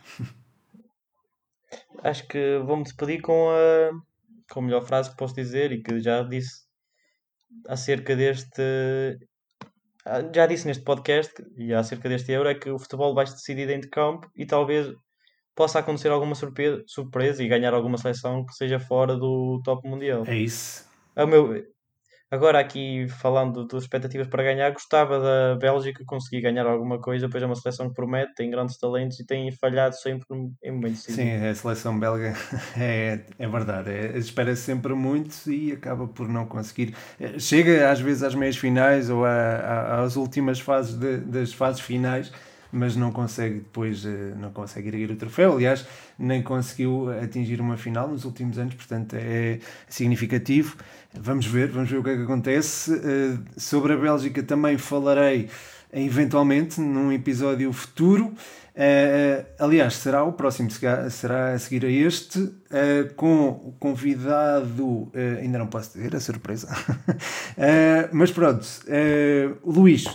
Acho 2.04 2.28
que 2.28 2.60
vou-me 2.66 2.84
despedir 2.84 3.22
com 3.22 3.50
a, 3.50 3.92
com 4.52 4.60
a 4.60 4.64
melhor 4.64 4.86
frase 4.86 5.10
que 5.10 5.18
posso 5.18 5.36
dizer 5.36 5.72
e 5.72 5.82
que 5.82 6.00
já 6.00 6.22
disse 6.24 6.67
acerca 7.68 8.16
deste. 8.16 9.20
Já 10.34 10.46
disse 10.46 10.66
neste 10.68 10.84
podcast 10.84 11.34
e 11.58 11.74
acerca 11.74 12.08
deste 12.08 12.32
Euro 12.32 12.48
é 12.50 12.56
que 12.56 12.70
o 12.70 12.80
futebol 12.80 13.14
vai 13.14 13.28
se 13.28 13.34
decidir 13.34 13.68
dentro 13.68 13.84
de 13.84 13.90
campo 13.90 14.30
e 14.36 14.46
talvez 14.46 14.88
possa 15.54 15.80
acontecer 15.80 16.10
alguma 16.10 16.36
surpresa, 16.36 16.84
surpresa 16.86 17.44
e 17.44 17.48
ganhar 17.48 17.74
alguma 17.74 17.98
seleção 17.98 18.46
que 18.46 18.54
seja 18.54 18.80
fora 18.80 19.18
do 19.18 19.60
top 19.66 19.88
mundial. 19.90 20.24
É 20.26 20.38
isso. 20.38 20.88
A 21.16 21.26
meu, 21.26 21.66
Agora, 22.30 22.60
aqui 22.60 23.08
falando 23.08 23.66
das 23.66 23.84
expectativas 23.84 24.28
para 24.28 24.44
ganhar, 24.44 24.70
gostava 24.72 25.18
da 25.18 25.56
Bélgica 25.56 26.04
conseguir 26.06 26.42
ganhar 26.42 26.66
alguma 26.66 27.00
coisa, 27.00 27.30
pois 27.30 27.42
é 27.42 27.46
uma 27.46 27.56
seleção 27.56 27.88
que 27.88 27.96
promete, 27.96 28.36
tem 28.36 28.50
grandes 28.50 28.78
talentos 28.78 29.18
e 29.20 29.26
tem 29.26 29.50
falhado 29.52 29.96
sempre 29.96 30.26
em 30.62 30.72
momentos 30.72 31.04
Sim, 31.04 31.32
a 31.46 31.56
seleção 31.56 31.98
belga 31.98 32.34
é, 32.78 33.22
é 33.40 33.48
verdade, 33.48 33.92
é, 33.92 34.18
espera 34.18 34.54
-se 34.54 34.64
sempre 34.64 34.94
muito 34.94 35.50
e 35.50 35.72
acaba 35.72 36.06
por 36.06 36.28
não 36.28 36.46
conseguir. 36.46 36.94
Chega 37.40 37.90
às 37.90 38.02
vezes 38.02 38.24
às 38.24 38.36
meias 38.36 38.58
finais 38.58 39.10
ou 39.10 39.24
a, 39.24 39.32
a, 39.32 40.04
às 40.04 40.18
últimas 40.18 40.60
fases 40.60 40.96
de, 40.98 41.20
das 41.20 41.54
fases 41.54 41.80
finais 41.80 42.30
mas 42.72 42.96
não 42.96 43.12
consegue 43.12 43.56
depois 43.56 44.06
eh, 44.06 44.34
não 44.38 44.52
consegue 44.52 44.90
erguer 44.90 45.12
o 45.12 45.16
troféu. 45.16 45.54
Aliás, 45.54 45.86
nem 46.18 46.42
conseguiu 46.42 47.10
atingir 47.22 47.60
uma 47.62 47.78
final 47.78 48.08
nos 48.08 48.26
últimos 48.26 48.58
anos, 48.58 48.76
portanto 48.76 49.16
é 49.16 49.60
significativo. 49.88 50.78
Vamos 51.14 51.46
ver, 51.46 51.70
vamos 51.70 51.90
ver 51.90 51.98
o 51.98 52.04
que 52.04 52.10
é 52.10 52.16
que 52.16 52.24
acontece. 52.24 52.94
Eh, 52.94 53.38
sobre 53.58 53.94
a 53.94 53.98
Bélgica 53.98 54.44
também 54.44 54.78
falarei 54.78 55.50
eventualmente 55.94 56.80
num 56.82 57.12
episódio 57.12 57.72
futuro. 57.72 58.34
Aliás, 59.58 59.96
será 59.96 60.24
o 60.24 60.34
próximo, 60.34 60.70
será 60.70 61.54
a 61.54 61.58
seguir 61.58 61.84
a 61.84 61.90
este, 61.90 62.48
com 63.16 63.48
o 63.48 63.76
convidado, 63.80 65.12
ainda 65.42 65.58
não 65.58 65.66
posso 65.66 65.94
dizer, 65.94 66.16
a 66.16 66.20
surpresa. 66.20 66.68
mas 68.14 68.30
pronto, 68.30 68.68
Luís, 69.66 70.06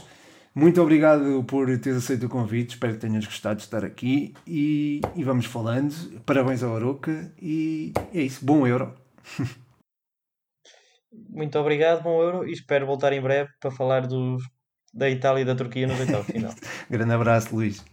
muito 0.55 0.81
obrigado 0.83 1.43
por 1.45 1.67
teres 1.79 1.99
aceito 1.99 2.27
o 2.27 2.29
convite, 2.29 2.71
espero 2.71 2.95
que 2.95 3.01
tenhas 3.01 3.25
gostado 3.25 3.57
de 3.57 3.63
estar 3.63 3.85
aqui 3.85 4.35
e, 4.47 5.01
e 5.17 5.25
vamos 5.25 5.47
falando. 5.47 6.21
Parabéns 6.27 6.63
ao 6.63 6.77
Aroca 6.77 7.33
e 7.41 7.93
é 8.13 8.21
isso, 8.23 8.45
bom 8.45 8.67
Euro. 8.67 8.95
Muito 11.29 11.59
obrigado, 11.59 12.03
bom 12.03 12.23
Euro 12.23 12.49
e 12.49 12.53
espero 12.53 12.87
voltar 12.87 13.13
em 13.13 13.21
breve 13.21 13.51
para 13.61 13.71
falar 13.71 14.07
dos, 14.07 14.43
da 14.93 15.09
Itália 15.09 15.43
e 15.43 15.45
da 15.45 15.55
Turquia 15.55 15.87
no 15.87 15.99
oitavo 15.99 16.25
final. 16.25 16.55
Grande 16.89 17.13
abraço, 17.13 17.55
Luís. 17.55 17.85